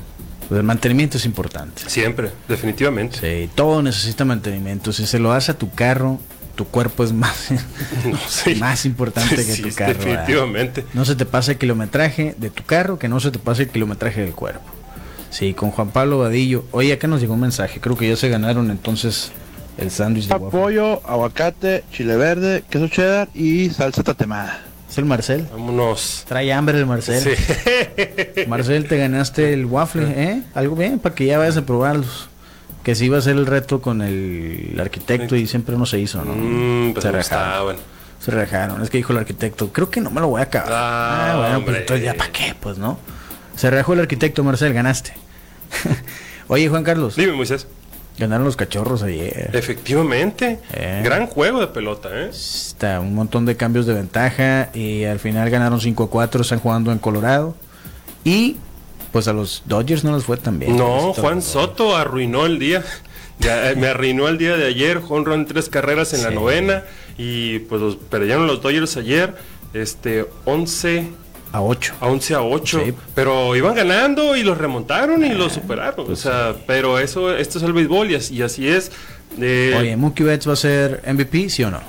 [0.49, 1.83] Pues el mantenimiento es importante.
[1.87, 3.19] Siempre, definitivamente.
[3.21, 4.93] Sí, todo necesita mantenimiento.
[4.93, 6.21] Si se lo das a tu carro,
[6.57, 7.49] tu cuerpo es más,
[8.29, 8.57] sí.
[8.57, 9.95] más importante que Sí, tu carro.
[9.95, 10.07] ¿verdad?
[10.11, 10.85] definitivamente.
[10.93, 13.69] No se te pasa el kilometraje de tu carro, que no se te pase el
[13.71, 14.65] kilometraje del cuerpo.
[15.31, 16.67] Sí, con Juan Pablo Vadillo.
[16.73, 17.81] Oye, acá nos llegó un mensaje.
[17.81, 19.33] Creo que ya se ganaron entonces
[19.79, 20.61] el sándwich de waffle.
[20.61, 24.63] Pollo, aguacate, chile verde, queso cheddar y salsa tatemada.
[24.89, 25.49] ¿Es el Marcel?
[25.51, 26.25] Vámonos.
[26.29, 27.23] Trae hambre el Marcel.
[27.23, 28.45] Sí.
[28.47, 30.43] Marcel, te ganaste el waffle, ¿eh?
[30.55, 32.29] Algo bien, para que ya vayas a probarlos.
[32.83, 36.23] Que sí iba a ser el reto con el arquitecto y siempre no se hizo,
[36.25, 36.35] ¿no?
[36.35, 37.77] Mm, pues se gustaban.
[38.21, 38.83] Se rajaron.
[38.83, 40.69] Es que dijo el arquitecto, creo que no me lo voy a acabar.
[40.71, 41.73] Ah, bueno, hombre.
[41.73, 42.99] pues entonces ya para qué, pues, ¿no?
[43.57, 45.15] Se rajó el arquitecto, Marcel, ganaste.
[46.49, 47.67] Oye, Juan Carlos, Dime, Moisés.
[48.19, 49.51] Ganaron los cachorros ayer.
[49.53, 50.61] Efectivamente.
[50.73, 51.03] Eh.
[51.05, 52.29] Gran juego de pelota, ¿eh?
[52.31, 56.61] Está un montón de cambios de ventaja y al final ganaron 5 a 4, están
[56.61, 57.55] jugando en Colorado.
[58.25, 58.57] Y
[59.13, 60.77] pues a los Dodgers no les fue tan bien.
[60.77, 62.83] No, Juan Soto arruinó el día.
[63.39, 64.99] Ya, eh, me arruinó el día de ayer.
[64.99, 66.85] Juan run tres carreras en la novena.
[67.19, 69.35] Y pues los perdieron los Dodgers ayer.
[69.75, 71.09] Este, 11
[71.53, 71.95] A 8.
[72.01, 72.81] a 11 a 8.
[72.85, 72.95] Sí.
[73.15, 76.07] Pero iban ganando y los remontaron y los superaron.
[76.07, 78.91] pues o sea, pero eso, esto es el béisbol y así, y así es.
[79.39, 81.81] Oye, Mookie Betts va a ser MVP, ¿sí o no?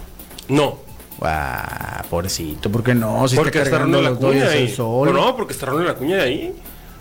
[0.49, 0.80] no,
[1.26, 3.26] Ah, pobrecito, ¿por qué no?
[3.30, 4.69] Si porque está cargando los Acuña él ahí.
[4.69, 5.13] solo.
[5.13, 6.54] No, porque está Ronald Acuña ahí.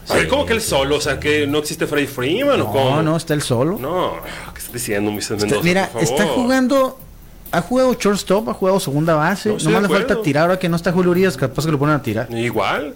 [0.09, 0.96] A ver, ¿cómo que él solo?
[0.96, 2.90] O sea, que no existe Freddy Freeman o cómo?
[2.96, 3.79] No, no, está él solo.
[3.81, 4.14] No,
[4.53, 5.62] ¿qué estás diciendo, Está- Mendoza?
[5.64, 6.35] mira, por está favor?
[6.35, 6.98] jugando.
[7.52, 9.50] Ha jugado shortstop, ha jugado segunda base.
[9.50, 10.44] No, Nomás le falta tirar.
[10.44, 12.28] Ahora que no está Julio Urias, capaz que lo ponen a tirar.
[12.34, 12.94] Igual,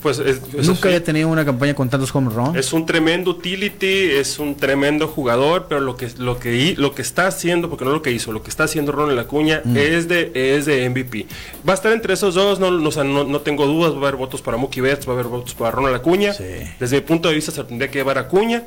[0.00, 2.56] pues es, Nunca sí, había tenido una campaña con tantos home runs.
[2.56, 7.02] es un tremendo utility, es un tremendo jugador, pero lo que lo que lo que
[7.02, 9.76] está haciendo, porque no lo que hizo, lo que está haciendo Ronald Acuña Mm.
[9.76, 11.26] es de es de MVP.
[11.68, 14.40] Va a estar entre esos dos, no, no, no tengo dudas, va a haber votos
[14.40, 16.32] para Mookie Betts, va a haber votos para Ronald Acuña.
[16.32, 16.44] Sí.
[16.78, 18.62] Desde mi punto de vista se tendría que llevar a Acuña.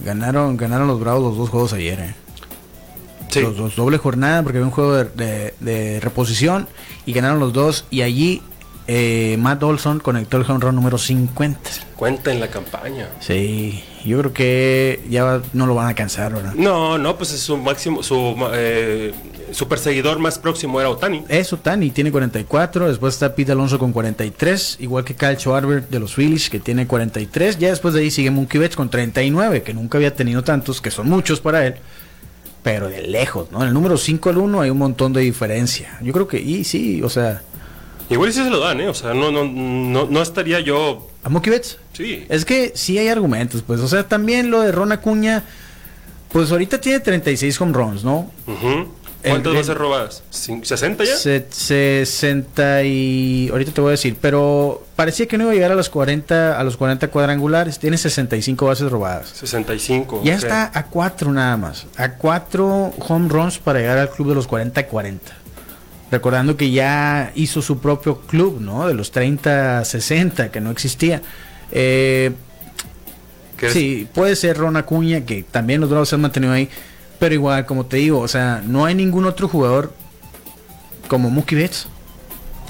[0.00, 2.14] Ganaron, ganaron los Bravos los dos juegos ayer, eh.
[3.28, 3.40] Sí.
[3.40, 6.66] Los dos, doble jornada, porque había un juego de, de- de reposición
[7.06, 7.84] y ganaron los dos.
[7.90, 8.42] Y allí
[8.86, 11.60] eh, Matt Olson conectó el home run número 50.
[11.96, 13.08] Cuenta en la campaña.
[13.20, 16.54] Sí, yo creo que ya no lo van a alcanzar, ¿verdad?
[16.54, 19.12] No, no, pues es su máximo, su, eh,
[19.50, 21.24] su perseguidor más próximo era Otani.
[21.28, 22.88] Eso, Tani tiene 44.
[22.88, 24.76] Después está Pete Alonso con 43.
[24.80, 27.58] Igual que Kyle Schwarber de los Phillies, que tiene 43.
[27.58, 30.90] Ya después de ahí sigue Mookie Betts con 39, que nunca había tenido tantos, que
[30.92, 31.74] son muchos para él.
[32.70, 33.62] Pero de lejos, ¿no?
[33.62, 35.98] En el número 5 al 1 hay un montón de diferencia.
[36.02, 37.40] Yo creo que, y sí, o sea,
[38.10, 38.88] Igual sí se lo dan, ¿eh?
[38.88, 41.08] O sea, no, no, no, no estaría yo.
[41.22, 41.78] a Mookie Betts.
[41.94, 42.24] Sí.
[42.28, 43.80] Es que sí hay argumentos, pues.
[43.80, 45.44] O sea, también lo de Ron Acuña,
[46.30, 48.30] pues ahorita tiene 36 home runs, ¿no?
[48.46, 48.88] Ujú.
[49.22, 50.22] ¿Cuántas bases robadas?
[50.32, 51.16] ¿Cin- ¿60 ya?
[51.16, 55.72] Se- 60 y ahorita te voy a decir, pero parecía que no iba a llegar
[55.72, 59.28] a los 40 a los 40 cuadrangulares, tiene 65 bases robadas.
[59.30, 60.22] 65.
[60.24, 60.38] Ya ok.
[60.44, 64.46] está a 4 nada más, a 4 home runs para llegar al club de los
[64.46, 65.32] 40 40.
[66.10, 68.86] Recordando que ya hizo su propio club, ¿no?
[68.88, 71.20] De los 30 60 que no existía.
[71.72, 72.32] Eh.
[73.72, 76.68] Sí, puede ser Ron Acuña, que también los Bravos se han mantenido ahí.
[77.18, 79.92] Pero igual, como te digo, o sea, no hay ningún otro jugador
[81.08, 81.88] como Mookie Betts.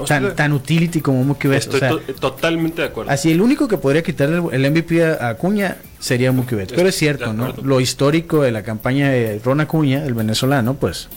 [0.07, 1.67] Tan, tan utility como Mookie Betts.
[1.67, 3.11] Estoy o sea, to- totalmente de acuerdo.
[3.11, 6.73] así el único que podría quitarle el, MVP a Acuña sería Mookie Betts.
[6.75, 7.53] Pero es cierto, ¿no?
[7.63, 11.09] Lo histórico de la campaña de Ron Acuña, el venezolano, pues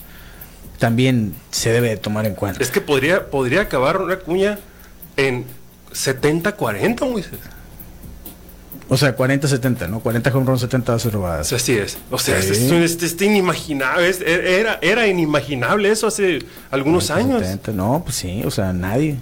[0.78, 2.60] también se debe de tomar en cuenta.
[2.60, 4.58] Es que podría, podría acabar una cuña
[5.16, 5.44] en
[5.92, 7.38] 70-40, Moisés.
[8.92, 10.00] O sea, 40-70, ¿no?
[10.00, 11.52] 40 home runs, 70 bases robadas.
[11.52, 11.96] así es.
[12.10, 12.50] O sea, Sí.
[12.50, 14.08] es, es- es inimaginable.
[14.08, 17.40] es- era, era inimaginable eso hace algunos años.
[17.40, 19.16] 70, no, pues sí, o sea, nadie.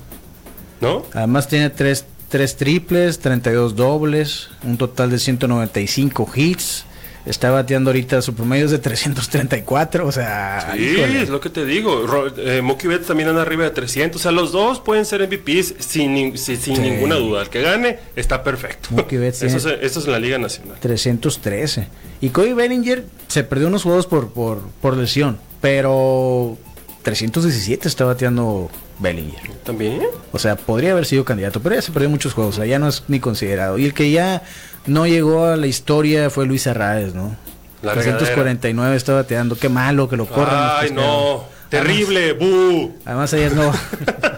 [0.80, 1.04] ¿No?
[1.14, 6.84] Además tiene tres, tres triples, 32 dobles, un total de 195 hits.
[7.26, 11.22] Está bateando ahorita su promedio es de 334, o sea, Sí, híjole.
[11.22, 12.06] es lo que te digo.
[12.06, 14.20] Ro- eh, Mookie Betts también anda arriba de 300.
[14.20, 16.80] O sea, los dos pueden ser MVPs sin, sin, sin Sí.
[16.82, 17.42] ninguna duda.
[17.42, 18.88] El que gane está perfecto.
[18.92, 20.76] Mookie Betts eso, es, eso es en la Liga Nacional.
[20.80, 21.88] 313.
[22.22, 26.56] Y Cody Bellinger se perdió unos juegos por, por, por lesión, pero
[27.02, 29.40] 317 está bateando Bellinger.
[29.64, 30.02] ¿También?
[30.32, 32.78] O sea, podría haber sido candidato, pero ya se perdió muchos juegos, o sea, ya
[32.78, 33.78] no es ni considerado.
[33.78, 34.42] Y el que ya
[34.90, 37.36] no llegó a la historia fue Luis Arraez, ¿no?
[37.82, 40.72] La 349 está bateando, qué malo que lo corran.
[40.80, 41.44] Ay, no.
[41.70, 42.32] Terrible.
[42.34, 42.94] ¡Bu!
[43.06, 43.72] Además ayer no.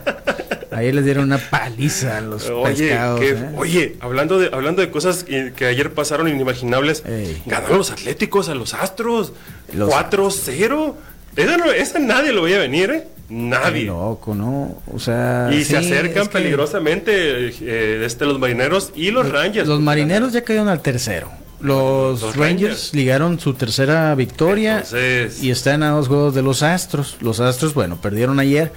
[0.70, 3.20] ayer les dieron una paliza a los Oye, pescados.
[3.20, 3.48] que- ¿eh?
[3.56, 7.42] oye, hablando de hablando de cosas que, que ayer pasaron inimaginables, Ey.
[7.46, 9.32] ganaron los Atléticos a los Astros
[9.72, 10.94] Los- 4-0.
[11.36, 13.08] Esa, no- esa nadie lo veía venir, ¿eh?
[13.34, 13.84] Qué Nadie.
[13.86, 14.76] loco, ¿no?
[14.92, 15.48] O sea.
[15.52, 19.66] Y se sí, acercan es que peligrosamente eh, este, los marineros y los Rangers.
[19.68, 21.30] Los marineros ya cayeron al tercero.
[21.60, 22.90] Los, Los Rangers, Rangers.
[22.94, 27.16] ligaron su tercera victoria Entonces- y están a dos juegos de los Astros.
[27.20, 28.72] Los Astros, bueno, perdieron ayer.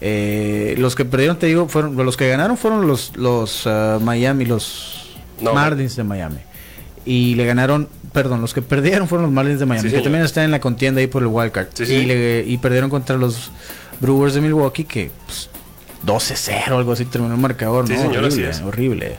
[0.00, 4.44] Eh, los que perdieron, te digo, fueron los que ganaron fueron los los ah, Miami,
[4.46, 5.52] los No.
[5.52, 6.38] Marlins de Miami.
[7.04, 10.04] Y le ganaron, perdón, los que perdieron fueron los Marlins de Miami, Sí, que señor.
[10.04, 11.66] también están en la contienda ahí por el wild card.
[11.74, 11.94] Sí, sí.
[11.94, 13.50] y, le- y perdieron contra los
[14.00, 15.48] Brewers de Milwaukee que pues,
[16.06, 18.02] 12-0 algo así terminó el marcador, Sí, ¿no?
[18.02, 18.60] señor, así horrible, es.
[18.62, 19.16] horrible.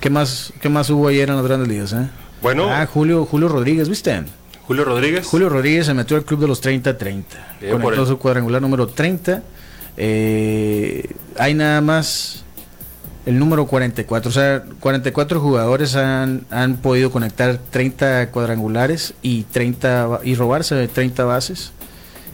[0.00, 1.92] ¿Qué más, ¿Qué más hubo ayer en las grandes ligas?
[1.92, 2.08] Eh?
[2.40, 2.68] Bueno.
[2.70, 4.22] Ah, Julio, Julio Rodríguez, ¿viste?
[4.66, 5.26] Julio Rodríguez.
[5.26, 7.24] Julio Rodríguez se metió al club de los 30-30.
[7.60, 9.42] Bien por Conectó su cuadrangular número 30.
[9.96, 11.04] Eh,
[11.38, 12.44] hay nada más
[13.26, 14.28] el número 44.
[14.28, 20.86] O sea, 44 jugadores han, han podido conectar 30 cuadrangulares y, 30, ba- y robarse
[20.86, 21.72] 30 bases.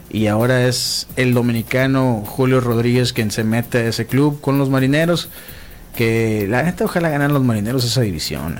[0.09, 4.69] Y ahora es el dominicano Julio Rodríguez quien se mete a ese club con los
[4.69, 5.29] marineros.
[5.95, 8.59] Que la neta, ojalá ganen los marineros esa división.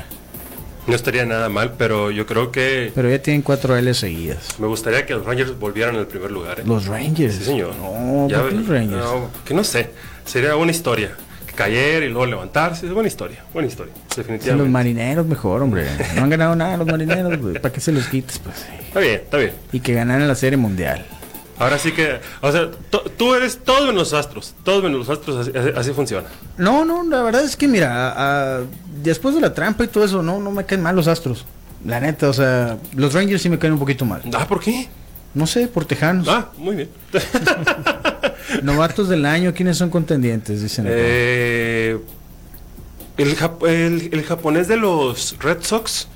[0.87, 4.49] No estaría nada mal, pero yo creo que Pero ya tienen 4 L seguidas.
[4.59, 6.59] me gustaría que los Rangers volvieran al primer lugar.
[6.59, 6.63] ¿eh?
[6.65, 7.35] Los Rangers.
[7.35, 7.75] Sí, señor.
[7.77, 9.03] No, Ya ¿por qué ve- los Rangers?
[9.03, 9.89] no, que no sé.
[10.25, 11.11] Sería una historia.
[11.55, 12.85] Caer y luego levantarse.
[12.85, 13.43] Es buena historia.
[13.53, 13.93] Buena historia.
[13.95, 14.69] Sí, los Definitivamente.
[14.71, 15.85] marineros mejor, hombre.
[16.15, 17.37] No han ganado nada los marineros.
[17.61, 18.65] ¿Para qué se los quites, pues?
[18.87, 19.51] Está bien, está bien.
[19.71, 21.05] Y que ganaran la serie mundial.
[21.57, 22.69] Ahora sí que, o sea,
[23.17, 24.53] tú eres todo menos los astros.
[24.63, 26.27] Todo menos los astros, así, funciona.
[26.57, 28.61] No, no, la verdad es que mira, a- a-
[29.01, 31.45] después de la trampa y todo eso, no, no me caen mal los astros.
[31.85, 34.21] La neta, o sea, los Rangers sí me caen un poquito mal.
[34.33, 34.87] Ah, ¿por qué?
[35.33, 36.27] No sé, por tejanos.
[36.29, 36.89] Ah, muy bien.
[38.63, 40.61] Novatos del año, ¿quiénes son contendientes?
[40.61, 40.85] Dicen.
[40.87, 41.97] Eh,
[43.17, 46.07] el, jap- el- el japonés de los Red Sox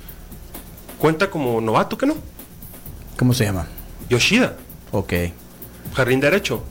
[0.98, 2.14] cuenta como novato, ¿qué no?
[3.18, 3.66] ¿Cómo se llama?
[4.08, 4.54] Yoshida,
[4.92, 5.12] Ok.
[5.94, 6.62] jardín derecho.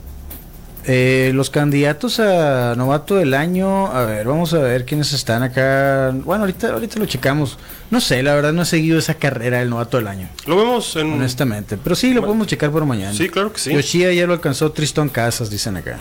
[0.86, 6.10] Eh, los candidatos a novato del año, a ver, vamos a ver quiénes están acá.
[6.24, 7.58] Bueno, ahorita, ahorita lo checamos.
[7.90, 10.96] No sé, la verdad no he seguido esa carrera del novato del año, Lo vemos
[10.96, 11.12] en...
[11.12, 11.76] honestamente.
[11.76, 13.12] Pero sí, lo podemos checar por mañana.
[13.12, 13.72] Sí, claro que sí.
[13.74, 15.98] Yoshida ya lo alcanzó Tristón Casas, dicen acá.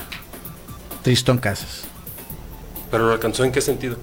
[1.03, 1.81] Tristón Casas.
[2.89, 3.97] Pero lo alcanzó en qué sentido.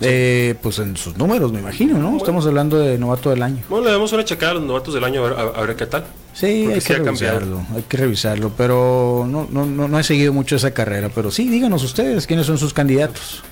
[0.00, 2.16] Eh, pues en sus números, me imagino, ¿no?
[2.18, 3.62] Estamos hablando de novato del año.
[3.68, 5.74] Bueno, le damos una checada a los novatos del año a ver, a- a ver
[5.74, 6.04] qué tal.
[6.36, 7.38] Sí, hay sí que ha cambiado.
[7.38, 11.30] revisarlo, hay que revisarlo, pero no, no, no, no he seguido mucho esa carrera, pero
[11.30, 13.42] sí, díganos ustedes quiénes son sus candidatos,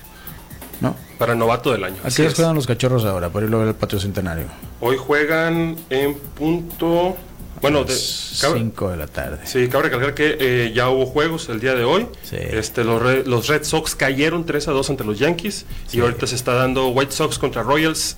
[0.81, 0.95] ¿no?
[1.17, 1.95] Para novato del año.
[2.03, 2.35] ¿A qué les es.
[2.35, 4.45] juegan los cachorros ahora para irlo a ver el patio centenario?
[4.81, 7.17] Hoy juegan en punto...
[7.59, 7.95] Bueno, de,
[8.39, 9.39] cabe, 5 de la tarde.
[9.45, 12.05] sí, cabe recalcar que eh, ya hubo juegos el día de hoy.
[12.21, 12.35] Sí.
[12.37, 15.65] Este, los, Red, los Red Sox cayeron 3 a 2 ante los Yankees.
[15.91, 18.17] Y ahorita se está dando White Sox contra Royals.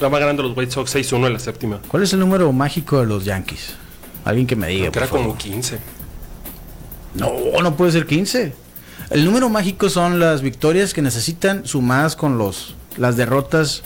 [0.00, 1.80] Va ganando los White Sox 6-1 en la séptima.
[1.88, 3.74] ¿Cuál es el número mágico de los Yankees?
[4.24, 4.90] Alguien que me diga.
[4.90, 5.38] Creo que era como favor.
[5.38, 5.78] 15.
[7.14, 7.32] No,
[7.62, 8.52] no puede ser 15.
[9.10, 13.82] El número mágico son las victorias que necesitan sumadas con los las derrotas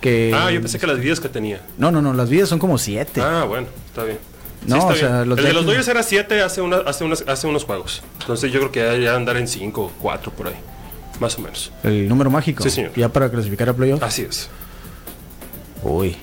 [0.00, 0.32] que...
[0.34, 1.60] Ah, yo pensé que las vidas que tenía.
[1.76, 3.20] No, no, no, las vidas son como 7.
[3.22, 4.18] Ah, bueno, está bien.
[4.66, 7.46] No, o sea, los el de los Dodgers era 7 hace, una- hace, unas- hace
[7.46, 8.02] unos juegos.
[8.20, 10.54] Entonces yo creo que ya, ya andar en 5 o 4 por ahí.
[11.20, 11.70] Más o menos.
[11.84, 12.62] El número mágico.
[12.64, 12.92] Sí, señor.
[12.96, 14.02] Ya para clasificar a playoff.
[14.02, 14.48] Así es.
[15.82, 16.16] Uy.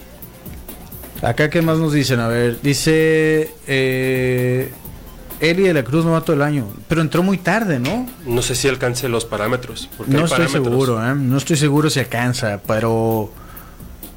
[1.21, 2.19] Acá, ¿qué más nos dicen?
[2.19, 4.71] A ver, dice eh,
[5.39, 6.67] Eli de la Cruz, novato del año.
[6.87, 8.07] Pero entró muy tarde, ¿no?
[8.25, 9.89] No sé si alcance los parámetros.
[9.97, 10.65] Porque No hay estoy parámetros.
[10.73, 11.15] seguro, ¿eh?
[11.15, 13.31] No estoy seguro si alcanza, pero...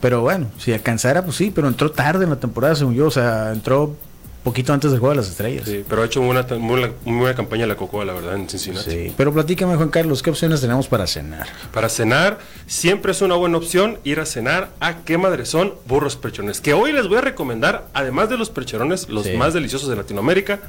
[0.00, 3.06] Pero bueno, si alcanzara, pues sí, pero entró tarde en la temporada, según yo.
[3.06, 3.96] O sea, entró
[4.44, 5.64] poquito antes del juego de las estrellas.
[5.66, 8.48] Sí, pero ha hecho una muy buena, muy buena campaña la Cocoa, la verdad, en
[8.48, 8.90] Cincinnati.
[8.90, 11.46] Sí, pero platícame, Juan Carlos, ¿qué opciones tenemos para cenar?
[11.72, 16.16] Para cenar, siempre es una buena opción ir a cenar a Qué Madres son Burros
[16.16, 16.60] Percherones.
[16.60, 19.32] Que hoy les voy a recomendar, además de los percherones, los Sí.
[19.36, 20.60] más deliciosos de Latinoamérica,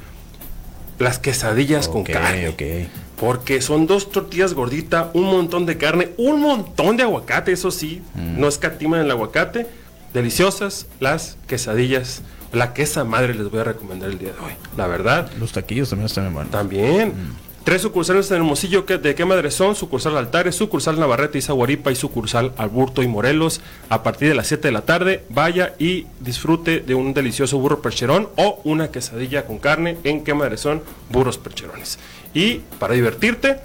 [0.98, 2.48] las quesadillas con carne.
[2.50, 2.88] ok.
[3.18, 8.02] Porque son dos tortillas gorditas, un montón de carne, un montón de aguacate, eso sí,
[8.14, 8.40] Mm.
[8.40, 9.66] no escatiman el aguacate.
[10.14, 12.22] Deliciosas las quesadillas.
[12.52, 14.52] La quesa madre les voy a recomendar el día de hoy.
[14.76, 16.50] La verdad, Los taquillos también están bien buenos.
[16.52, 17.12] también.
[17.62, 19.76] Tres sucursales en Hermosillo, que, ¿de qué madre son?
[19.76, 23.60] Sucursal Altares, sucursal Navarrete y Zaguaripa y sucursal Alburto y Morelos.
[23.90, 27.82] A partir de las 7 de la tarde, vaya y disfrute de un delicioso burro
[27.82, 31.98] percherón o una quesadilla con carne en qué madre son burros percherones.
[32.32, 33.58] Y para divertirte,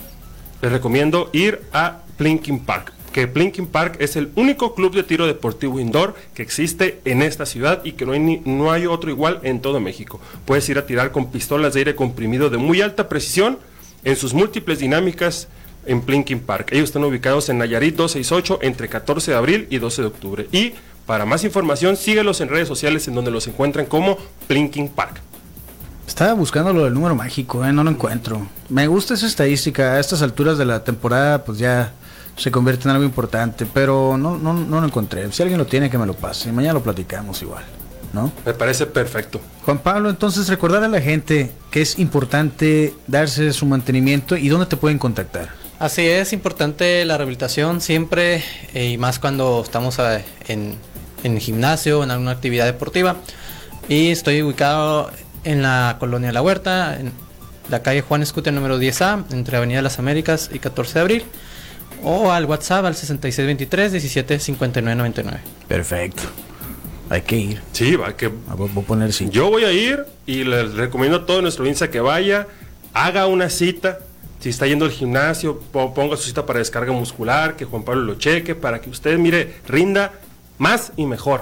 [0.62, 2.92] les recomiendo ir a Plinking Park.
[3.16, 7.46] Que Plinking Park es el único club de tiro deportivo indoor que existe en esta
[7.46, 10.20] ciudad y que no hay, no hay otro igual en todo México.
[10.44, 13.58] Puedes ir a tirar con pistolas de aire comprimido de muy alta precisión
[14.04, 15.48] en sus múltiples dinámicas
[15.86, 16.74] en Plinking Park.
[16.74, 20.48] Ellos están ubicados en Nayarit 268 entre 14 de abril y 12 de octubre.
[20.52, 20.74] Y
[21.06, 25.22] para más información, síguelos en redes sociales en donde los encuentran como Plinking Park.
[26.06, 27.72] Estaba buscando lo del número mágico, ¿eh?
[27.72, 28.46] no lo encuentro.
[28.68, 29.94] Me gusta esa estadística.
[29.94, 31.94] A estas alturas de la temporada, pues ya
[32.36, 35.32] se convierte en algo importante, pero no, no, no lo encontré.
[35.32, 36.52] Si alguien lo tiene, que me lo pase.
[36.52, 37.64] Mañana lo platicamos igual,
[38.14, 38.32] ¿no?
[38.46, 39.40] Me parece perfecto.
[39.64, 44.66] Juan Pablo, entonces recordar a la gente que es importante darse su mantenimiento y dónde
[44.66, 45.50] te pueden contactar.
[45.80, 48.44] Así es, importante la rehabilitación siempre
[48.74, 50.76] eh, y más cuando estamos eh, en,
[51.24, 53.18] en gimnasio o en alguna actividad deportiva.
[53.88, 55.12] Y estoy ubicado
[55.44, 57.12] en la colonia La Huerta, en
[57.70, 61.26] la calle Juan Escute número 10A, entre Avenida Las Américas y 14 de abril.
[62.04, 65.40] O al WhatsApp al 6623 17 59 99.
[65.68, 66.24] Perfecto.
[67.10, 67.62] Hay que ir.
[67.72, 69.28] Sí, va, que Ah, Voy a poner sí.
[69.30, 72.48] Yo voy a ir y les recomiendo a todo nuestro Insta que vaya,
[72.94, 74.00] haga una cita.
[74.40, 78.02] Si está yendo al gimnasio, po- ponga su cita para descarga muscular, que Juan Pablo
[78.04, 80.14] lo cheque, para que usted, mire, rinda
[80.58, 81.42] más y mejor.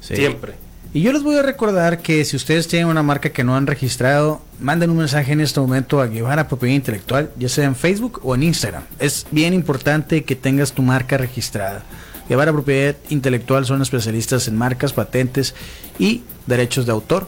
[0.00, 0.16] Sí.
[0.16, 0.54] Siempre.
[0.94, 3.66] Y yo les voy a recordar que si ustedes tienen una marca que no han
[3.66, 8.20] registrado, manden un mensaje en este momento a Guevara Propiedad Intelectual, ya sea en Facebook
[8.22, 8.82] o en Instagram.
[8.98, 11.82] Es bien importante que tengas tu marca registrada.
[12.28, 15.54] Guevara Propiedad Intelectual son especialistas en marcas, patentes
[15.98, 17.26] y derechos de autor.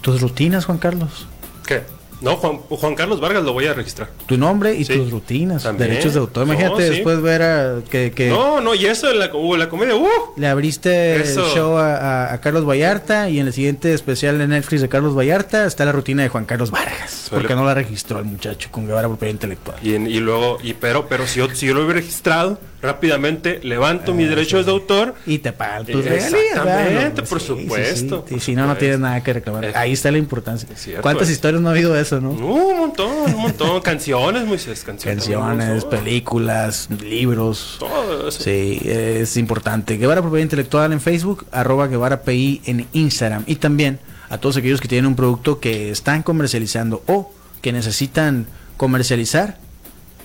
[0.00, 1.28] Tus rutinas, Juan Carlos.
[1.64, 1.82] ¿Qué?
[2.22, 4.08] No, Juan, Juan Carlos Vargas lo voy a registrar.
[4.26, 4.94] Tu nombre y Sí.
[4.96, 5.90] tus rutinas, También.
[5.90, 6.46] derechos de autor.
[6.46, 6.90] No, Imagínate sí.
[6.94, 10.06] después ver a que, que No, no, y eso de la, uh, la comedia, ¡uh!
[10.36, 11.44] le abriste Eso.
[11.46, 14.88] el show a, a- a Carlos Vallarta y en el siguiente especial de Netflix de
[14.88, 17.28] Carlos Vallarta está la rutina de Juan Carlos Vargas.
[17.30, 19.76] Suele- Porque no la registró el muchacho con Guevara Propiedad Intelectual.
[19.82, 23.60] Y, en- y luego, y pero, pero si yo, si yo lo hubiera registrado, rápidamente
[23.62, 25.14] levanto mis derechos de autor.
[25.26, 27.28] Y te pagan tus Exactamente, regalías, ¿verdad?
[27.28, 29.64] por supuesto, por si no, no tienes nada que reclamar.
[29.66, 30.68] Es- Ahí está la importancia.
[30.74, 31.34] Es ¿Cuántas es.
[31.34, 32.30] historias no ha habido de eso, no?
[32.30, 33.80] Uh, un montón, un montón.
[33.82, 35.24] Canciones, Moisés, canciones.
[35.24, 37.76] Canciones, películas, libros.
[37.78, 38.42] Todo eso.
[38.42, 39.96] Sí, es importante.
[39.96, 43.44] Guevara Propiedad Intelectual en Facebook, arroba Guevara PI en Instagram.
[43.46, 43.98] Y también
[44.30, 48.46] a todos aquellos que tienen un producto que están comercializando o que necesitan
[48.76, 49.58] comercializar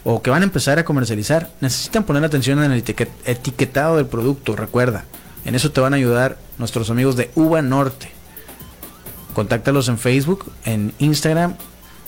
[0.04, 4.06] o que van a empezar a comercializar, necesitan poner atención en el etiquet- etiquetado del
[4.06, 5.04] producto, recuerda.
[5.44, 8.10] En eso te van a ayudar nuestros amigos de Uva Norte.
[9.34, 11.56] Contáctalos en Facebook, en Instagram,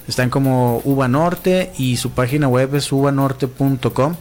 [0.09, 4.15] están como Uva Norte y su página web es uvanorte.com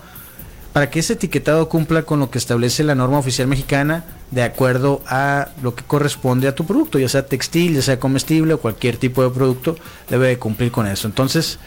[0.73, 5.03] para que ese etiquetado cumpla con lo que establece la norma oficial mexicana de acuerdo
[5.07, 8.97] a lo que corresponde a tu producto, ya sea textil, ya sea comestible o cualquier
[8.97, 9.77] tipo de producto,
[10.09, 11.09] debe de cumplir con eso.
[11.09, 11.59] Entonces,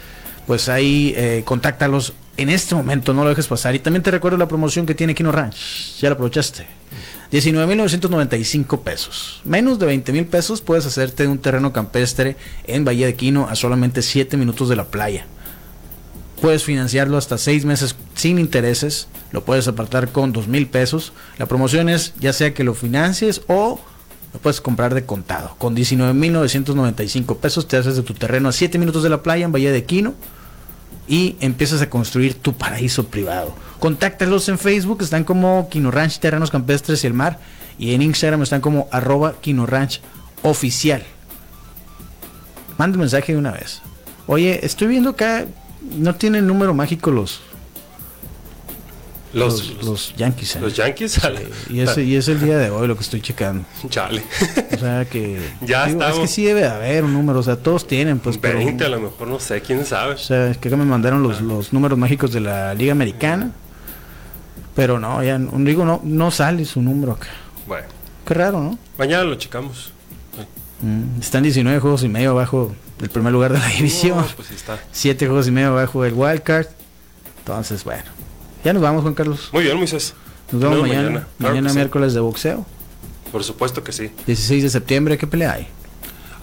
[0.45, 3.75] pues ahí eh, contáctalos en este momento, no lo dejes pasar.
[3.75, 6.67] Y también te recuerdo la promoción que tiene Kino Ranch, ya la aprovechaste.
[7.31, 9.41] 19.995 pesos.
[9.45, 13.55] Menos de 20 mil pesos puedes hacerte un terreno campestre en Bahía de Quino a
[13.55, 15.25] solamente 7 minutos de la playa.
[16.41, 19.07] Puedes financiarlo hasta 6 meses sin intereses.
[19.31, 21.13] Lo puedes apartar con 2 mil pesos.
[21.37, 23.79] La promoción es ya sea que lo financies o
[24.33, 25.55] lo puedes comprar de contado.
[25.57, 29.53] Con 19.995 pesos te haces de tu terreno a 7 minutos de la playa en
[29.53, 30.15] Bahía de Quino
[31.07, 33.53] y empiezas a construir tu paraíso privado.
[33.81, 37.39] Contáctalos en Facebook, están como Quino Ranch Terrenos Campestres y el Mar.
[37.79, 40.01] Y en Instagram están como arroba Quino Ranch
[40.43, 41.03] Oficial.
[42.77, 43.81] Manda un mensaje de una vez.
[44.27, 45.45] Oye, estoy viendo acá,
[45.97, 47.41] no tienen número mágico los,
[49.33, 50.55] Los, los, los, los Yankees.
[50.57, 50.59] ¿eh?
[50.61, 51.19] los Yankees.
[51.71, 53.65] y, es, y es el día de hoy lo que estoy checando.
[53.89, 54.21] Chale.
[54.75, 55.41] O sea que...
[55.65, 58.37] Ya digo, Es que sí debe de haber un número, o sea, todos tienen, pues...
[58.37, 60.13] pero- 20 a lo mejor, no sé, quién sabe.
[60.13, 63.51] O sea, es que acá me mandaron los, los números mágicos de la Liga Americana.
[64.75, 67.27] Pero no, ya no- digo, no, no sale su número acá.
[67.67, 67.87] Bueno,
[68.25, 68.77] Qué raro, ¿no?
[68.97, 69.91] mañana lo checamos.
[70.81, 74.17] Mm, están 19 juegos y medio abajo del primer lugar de la división.
[74.17, 74.79] No, pues sí está.
[74.91, 76.67] 7 juegos y medio abajo del wildcard.
[77.39, 78.03] Entonces, bueno.
[78.63, 79.49] Ya nos vamos, Juan Carlos.
[79.51, 80.13] Muy bien, Moisés.
[80.51, 81.27] Nos vemos mañana.
[81.39, 81.69] mañana.
[81.69, 81.75] Sí.
[81.75, 82.65] miércoles de boxeo.
[83.31, 84.11] Por supuesto que sí.
[84.25, 85.67] 16 de septiembre, ¿qué pelea hay?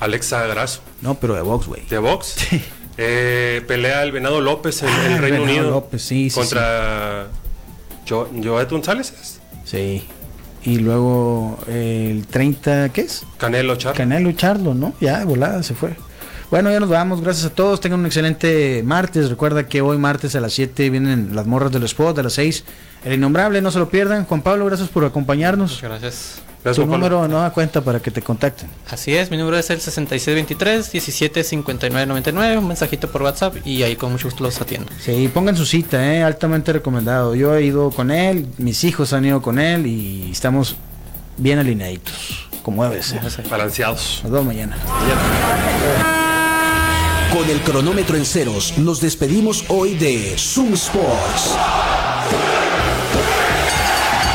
[0.00, 1.84] Alexa Grasso, No, pero de box, güey.
[1.86, 2.36] de box.
[3.00, 5.70] Eh, pelea el Venado López en Ah, el el Reino Venado Unido.
[5.70, 7.28] López, sí, sí, Contra
[8.08, 9.12] Jo- Joet González.
[9.20, 9.40] ¿es?
[9.64, 10.04] Sí.
[10.64, 13.24] Y luego el 30, ¿qué es?
[13.38, 13.94] Canelo Char.
[13.94, 14.92] Canelo Charlo, ¿no?
[15.00, 15.96] Ya de volada se fue.
[16.50, 17.20] Bueno, ya nos vamos.
[17.20, 17.80] Gracias a todos.
[17.80, 19.28] Tengan un excelente martes.
[19.30, 22.64] Recuerda que hoy martes a las 7 vienen las morras del spot, a las 6
[23.04, 24.24] el innombrable, no se lo pierdan.
[24.24, 25.72] Juan Pablo, gracias por acompañarnos.
[25.74, 26.42] Muchas gracias.
[26.68, 27.16] Gracias, Tu Juan Pablo.
[27.16, 28.68] número no da cuenta para que te contacten.
[28.90, 34.12] Así es, mi número es el 6623 175999, un mensajito por WhatsApp y ahí con
[34.12, 34.90] mucho gusto los atiendo.
[35.00, 36.22] Sí, pongan su cita, ¿eh?
[36.22, 37.34] altamente recomendado.
[37.34, 40.76] Yo he ido con él, mis hijos han ido con él y estamos
[41.36, 43.20] bien alineaditos, como debe ser.
[43.48, 44.20] Balanceados.
[44.24, 44.76] Nos vemos mañana.
[47.32, 51.54] Con el cronómetro en ceros, nos despedimos hoy de Zoom Sports.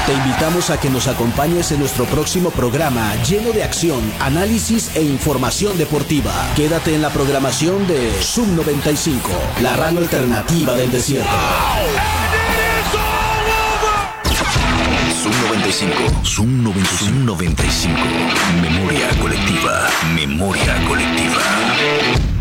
[0.05, 5.01] Te invitamos a que nos acompañes en nuestro próximo programa lleno de acción, análisis e
[5.01, 6.33] información deportiva.
[6.57, 9.29] Quédate en la programación de Zoom 95,
[9.61, 11.31] la radio alternativa del desierto.
[15.21, 16.25] Zoom 95.
[16.25, 17.97] Zoom 90 Zoom 95.
[18.61, 19.87] Memoria colectiva.
[20.13, 22.32] Memoria colectiva.